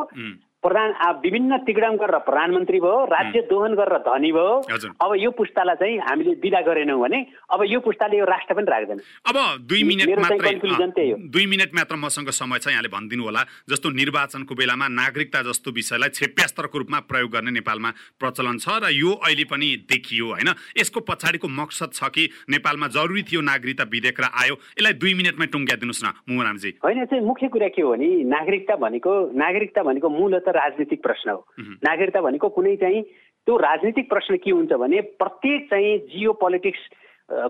प्रधान 0.64 0.90
विभिन्न 1.20 1.56
तिगडम 1.68 1.96
गरेर 2.00 2.18
प्रधानमन्त्री 2.24 2.78
भयो 2.80 3.04
राज्य 3.06 3.40
दोहन 3.52 3.74
गरेर 3.76 3.98
धनी 4.08 4.30
भयो। 4.32 4.52
अब 4.96 5.10
यो 5.20 5.30
पुस्तालाई 5.36 5.76
चाहिँ 5.76 5.98
हामीले 6.00 6.32
विदा 6.40 6.60
गरेनौँ 6.64 7.00
भने 7.00 7.18
अब 7.52 7.60
यो 7.68 7.80
पुस्ताले 7.84 8.18
यो 8.18 8.24
राष्ट्र 8.24 8.54
पनि 8.54 8.70
राख्दैन। 8.72 9.00
अब 9.28 9.36
दुई 9.68 9.82
मिनट 9.84 10.08
मात्रै 10.18 11.04
दुई 11.28 11.46
मिनट 11.46 11.70
मात्र 11.76 11.96
मसँग 12.00 12.28
समय 12.32 12.58
छ 12.58 12.72
यहाँले 12.72 12.88
भनिदिनु 12.88 13.24
होला। 13.24 13.42
जस्तो 13.70 13.90
निर्वाचनको 13.92 14.54
बेलामा 14.54 14.88
नागरिकता 14.90 15.42
जस्तो 15.44 15.70
विषयलाई 15.70 16.08
छेप्यास्तरको 16.10 16.78
रूपमा 16.78 16.98
प्रयोग 17.12 17.30
गर्ने 17.30 17.50
नेपालमा 17.60 17.90
प्रचलन 18.20 18.56
छ 18.58 18.80
र 18.80 18.88
यो 18.94 19.12
अहिले 19.20 19.44
पनि 19.44 19.68
देखियो 19.84 20.26
होइन? 20.32 20.50
यसको 20.80 21.00
पछाडिको 21.04 21.48
मकसद 21.50 21.90
छ 21.92 22.08
कि 22.08 22.24
नेपालमा 22.50 22.88
जरुरी 22.96 23.22
थियो 23.28 23.40
नागरिकता 23.42 23.84
विधेयक 23.92 24.20
र 24.20 24.26
आयो? 24.32 24.54
यसलाई 24.80 24.94
दुई 24.96 25.12
मिनटमै 25.14 25.46
टुङ्ग्याइदिनुहोस् 25.52 26.04
न 26.04 26.08
मुरामजी 26.32 26.70
होइन 26.84 27.04
चाहिँ 27.04 27.24
मुख्य 27.24 27.48
कुरा 27.52 27.68
के 27.68 27.82
हो 27.82 27.92
भने 27.92 28.08
नागरिकता 28.32 28.74
भनेको 28.80 29.12
नागरिकता 29.36 29.82
भनेको 29.82 30.08
मूलत 30.08 30.48
राजनीतिक 30.54 31.02
प्रश्न 31.02 31.30
हो। 31.30 31.40
नागरिकता 31.84 32.20
भनेको 32.20 32.48
कुनै 32.48 32.76
चाहिँ 32.76 33.02
त्यो 33.46 33.56
राजनीतिक 33.60 34.08
प्रश्न 34.10 34.36
के 34.40 34.50
हुन्छ 34.50 34.72
भने 34.72 35.00
प्रत्येक 35.20 35.70
चाहिँ 35.70 35.98
जियो 36.12 36.32
पोलिटिक्स 36.40 36.82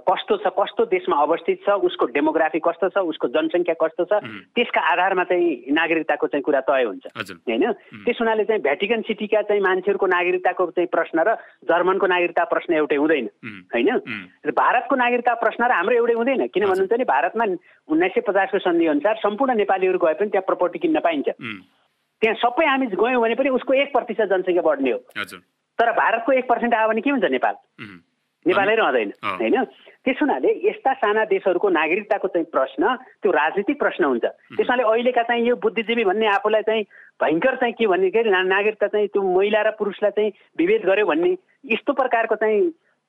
कस्तो 0.07 0.37
छ 0.39 0.47
कस्तो 0.55 0.85
देशमा 0.87 1.17
अवस्थित 1.23 1.67
छ 1.67 1.75
उसको 1.83 2.07
डेमोग्राफी 2.15 2.59
कस्तो 2.63 2.89
छ 2.95 3.03
उसको 3.11 3.29
जनसङ्ख्या 3.35 3.75
कस्तो 3.75 4.05
छ 4.07 4.23
त्यसका 4.55 4.81
आधारमा 4.81 5.25
चाहिँ 5.27 5.75
नागरिकताको 5.75 6.27
चाहिँ 6.31 6.43
कुरा 6.47 6.61
तय 6.63 6.85
हुन्छ। 6.87 7.11
होइन? 7.11 7.65
त्यस 8.07 8.17
हुनाले 8.23 8.45
चाहिँ 8.47 8.63
भ्याटिकन 8.63 9.03
सिटीका 9.03 9.43
चाहिँ 9.51 9.63
मान्छेहरूको 9.67 10.07
नागरिकताको 10.07 10.67
चाहिँ 10.79 10.89
प्रश्न 10.95 11.27
र 11.27 11.35
जर्मनको 11.67 12.07
नागरिकता 12.07 12.45
प्रश्न 12.55 12.75
एउटै 12.75 12.97
हुँदैन। 13.03 13.27
होइन? 13.75 13.91
भारतको 14.55 14.95
नागरिकता 14.95 15.35
प्रश्न 15.43 15.67
र 15.67 15.73
हाम्रो 15.75 15.95
एउटै 15.99 16.15
हुँदैन। 16.23 16.47
किन 16.55 16.71
भन्नुहुन्छ 16.71 16.95
भने 16.95 17.05
भारतमा 17.11 17.45
उन्नाइस 17.91 18.15
सय 18.15 18.23
पचासको 18.31 18.59
सन्धि 18.63 18.87
अनुसार 18.95 19.15
सम्पूर्ण 19.27 19.59
नेपालीहरू 19.59 19.99
गए 19.99 20.15
पनि 20.23 20.31
त्यहाँ 20.31 20.47
प्रपर्टी 20.47 20.79
किन्न 20.87 21.03
पाइन्छ। 21.03 21.35
त्यहाँ 22.21 22.37
सबै 22.41 22.67
हामी 22.67 22.87
गयौँ 22.87 23.21
भने 23.23 23.35
पनि 23.35 23.49
उसको 23.59 23.75
एक 23.75 23.93
प्रतिशत 23.93 24.29
जनसङ्ख्या 24.31 24.63
बढ्ने 24.63 24.91
हो। 24.91 24.99
तर 25.79 25.91
भारतको 25.93 26.33
एक 26.33 26.49
पर्सेन्ट 26.49 26.75
आयो 26.75 26.89
भने 26.89 27.01
के 27.01 27.11
हुन्छ 27.11 27.25
नेपाल? 27.25 27.55
नेपालै 28.47 28.75
रहँदैन 28.77 29.13
होइन? 29.25 29.65
त्यस 30.05 30.19
हुनाले 30.21 30.51
यस्ता 30.69 30.93
साना 31.01 31.25
देशहरूको 31.33 31.69
नागरिकताको 31.69 32.29
चाहिँ 32.29 32.47
प्रश्न 32.53 32.83
त्यो 33.25 33.31
राजनीतिक 33.33 33.79
प्रश्न 33.81 34.05
हुन्छ। 34.05 34.25
त्यसमाले 34.57 34.83
अहिलेका 34.85 35.23
चाहिँ 35.25 35.47
यो 35.49 35.57
बुद्धिजीवी 35.57 36.05
भन्ने 36.05 36.27
आफूलाई 36.29 36.63
चाहिँ 36.63 36.83
भयङ्कर 37.23 37.55
चाहिँ 37.57 37.75
के 37.75 37.87
भन्ने 37.89 38.11
के 38.11 38.19
अरे 38.21 38.31
नागरिकता 38.31 38.87
चाहिँ 38.87 39.09
त्यो 39.09 39.23
महिला 39.23 39.61
र 39.65 39.71
पुरुषलाई 39.81 40.11
चाहिँ 40.13 40.31
विभेद 40.61 40.83
गर्यो 40.85 41.07
भन्ने 41.07 41.31
यस्तो 41.73 41.93
प्रकारको 41.93 42.37
चाहिँ 42.37 42.61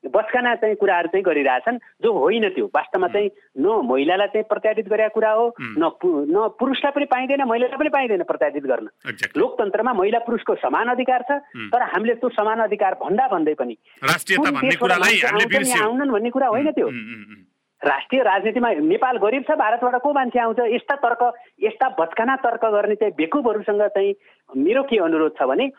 बचकाना 0.07 0.55
चाहिँ 0.55 0.75
कुराहरू 0.75 1.07
चाहिँ 1.07 1.23
गरिरहेछन् 1.23 1.77
जो 2.03 2.13
होइन 2.13 2.49
त्यो। 2.49 2.65
वास्तवमा 2.75 3.07
चाहिँ 3.07 3.29
न 3.57 3.81
महिलालाई 3.89 4.27
चाहिँ 4.27 4.43
प्रत्यादित 4.49 4.89
गरेका 4.89 5.07
कुरा 5.13 5.31
हो 5.31 5.53
न 5.59 5.89
न 6.29 6.47
पुरुषलाई 6.59 6.91
पनि 6.91 7.05
पाइँदैन 7.05 7.43
महिलालाई 7.43 7.77
पनि 7.77 7.89
पाइँदैन 7.89 8.23
प्रत्यादित 8.23 8.63
गर्न। 8.63 8.87
लोकतन्त्रमा 9.37 9.93
महिला 9.93 10.19
पुरुषको 10.25 10.55
समान 10.61 10.87
अधिकार 10.93 11.21
छ 11.21 11.41
तर 11.73 11.81
हामीले 11.93 12.15
त्यो 12.15 12.29
समान 12.29 12.59
अधिकार 12.69 12.93
भन्दा 13.01 13.27
भन्दै 13.33 13.53
पनि 13.53 13.77
आउनन् 14.05 16.11
भन्ने 16.11 16.29
कुरा 16.29 16.47
होइन 16.47 16.71
त्यो। 16.71 16.89
राष्ट्रिय 17.81 18.21
राजनीतिमा 18.23 18.69
नेपाल 18.81 19.17
गरिब 19.17 19.43
छ 19.45 19.57
भारतबाट 19.57 20.01
को 20.01 20.13
मान्छे 20.13 20.39
आउँछ? 20.39 20.59
यस्ता 20.73 20.95
तर्क 20.95 21.33
यस्ता 21.63 21.89
भत्काना 21.99 22.35
तर्क 22.41 22.65
गर्ने 22.65 22.95
चाहिँ 22.95 23.13
बेकुबहरूसँग 23.13 23.81
चाहिँ 23.93 24.13
मेरो 24.57 24.83
के 24.83 24.97
अनुरोध 24.97 25.31
छ 25.37 25.45
भने 25.45 25.69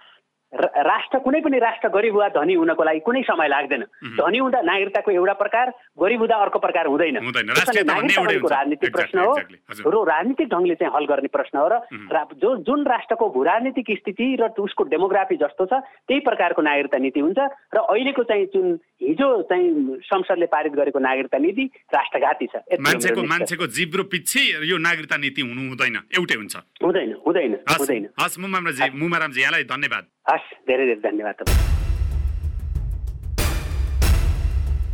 राष्ट्र 0.54 1.18
कुनै 1.18 1.40
पनि 1.40 1.58
राष्ट्र 1.58 1.88
गरिब 1.90 2.14
वा 2.16 2.28
धनी 2.32 2.54
हुनको 2.54 2.82
लागि 2.84 3.00
कुनै 3.02 3.22
समय 3.26 3.48
लाग्दैन। 3.48 3.82
धनी 4.14 4.38
हुँदा 4.38 4.60
नागरिकताको 4.62 5.10
एउटा 5.10 5.32
प्रकार 5.42 5.66
गरिब 5.98 6.20
हुँदा 6.20 6.36
अर्को 6.36 6.58
प्रकार 6.58 6.86
हुँदैन। 6.86 7.18
नागरिकता 7.18 8.54
राजनीतिक 8.54 8.92
प्रश्न 8.92 9.18
हो। 9.18 9.34
र 9.36 10.04
राजनीतिक 10.06 10.48
ढङ्गले 10.48 10.74
चाहिँ 10.74 10.92
हल 10.94 11.04
गर्ने 11.06 11.28
प्रश्न 11.28 11.58
हो 11.58 11.68
र 11.68 12.24
जो 12.40 12.56
जुन 12.62 12.86
राष्ट्रको 12.86 13.28
भू 13.34 13.42
राजनीतिक 13.42 13.86
स्थिति 13.98 14.26
र 14.40 14.48
उसको 14.56 14.84
डेमोग्राफी 14.86 15.36
जस्तो 15.36 15.66
छ 15.66 15.82
त्यही 16.06 16.20
प्रकारको 16.22 16.62
नागरिकता 16.62 16.98
नीति 16.98 17.20
हुन्छ 17.20 17.38
र 17.74 17.78
अहिलेको 17.78 18.22
चाहिँ 18.22 18.46
जुन 18.54 18.78
हिजो 19.02 19.28
चाहिँ 19.50 19.98
संसदले 20.06 20.46
पारित 20.46 20.72
गरेको 20.72 20.98
नागरिकता 20.98 21.38
नीति 21.38 21.64
राष्ट्रघाती 21.90 22.46
छ। 22.46 22.62
मान्छेको 22.80 23.22
मान्छेको 23.22 23.66
जिब्रो 23.66 24.04
पछि 24.08 24.42
यो 24.70 24.78
नागरिकता 24.78 25.16
नीति 25.16 25.42
हुनु 25.42 25.68
हुँदैन। 25.68 25.96
एउटै 26.16 26.34
हुन्छ। 26.34 26.56
हुँदैन 26.82 27.10
हुँदैन 27.26 27.52
हुँदैन। 27.66 28.04
हस् 28.20 28.38
मुमारामजी 28.38 29.40
यहाँलाई 29.40 29.64
धन्यवाद। 29.64 30.04
हस् 30.26 30.46
धेरै 30.66 30.84
धेरै 30.86 31.00
धन्यवाद 31.02 31.34
तपाईँ 31.38 31.74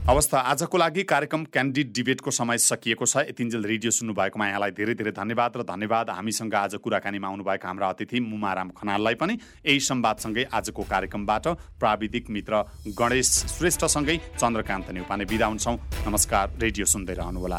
अवस्था 0.02 0.38
आजको 0.50 0.78
लागि 0.78 1.02
कार्यक्रम 1.08 1.44
क्यान्डिड 1.46 1.92
डिबेटको 1.94 2.30
समय 2.30 2.58
सकिएको 2.58 3.06
छ। 3.06 3.16
यतिन्जेल 3.28 3.64
रेडियो 3.64 3.90
सुन्नुभएकोमा 3.90 4.46
यहाँलाई 4.48 4.70
धेरै 4.76 4.94
धेरै 4.94 5.12
धन्यवाद 5.14 5.56
र 5.56 5.62
धन्यवाद। 5.62 6.10
हामीसँग 6.10 6.54
आज 6.54 6.74
कुराकानीमा 6.84 7.28
आउनुभएका 7.28 7.68
हाम्रा 7.68 7.88
अतिथि 7.88 8.20
मुमाराम 8.20 8.68
खनाललाई 8.76 9.14
पनि 9.14 9.38
यही 9.64 9.80
संवादसँगै 9.80 10.44
आजको 10.52 10.82
कार्यक्रमबाट 10.92 11.46
प्राविधिक 11.80 12.24
मित्र 12.28 12.52
गणेश 12.92 13.30
श्रेष्ठसँगै 13.56 14.16
चन्द्रकान्त 14.36 14.90
नेउपाने 14.90 15.24
बिदा 15.32 15.46
हुन्छौँ। 15.46 15.76
नमस्कार 16.04 16.44
रेडियो 16.60 16.86
सुन्दै 16.92 17.14
रहनुहोला। 17.14 17.58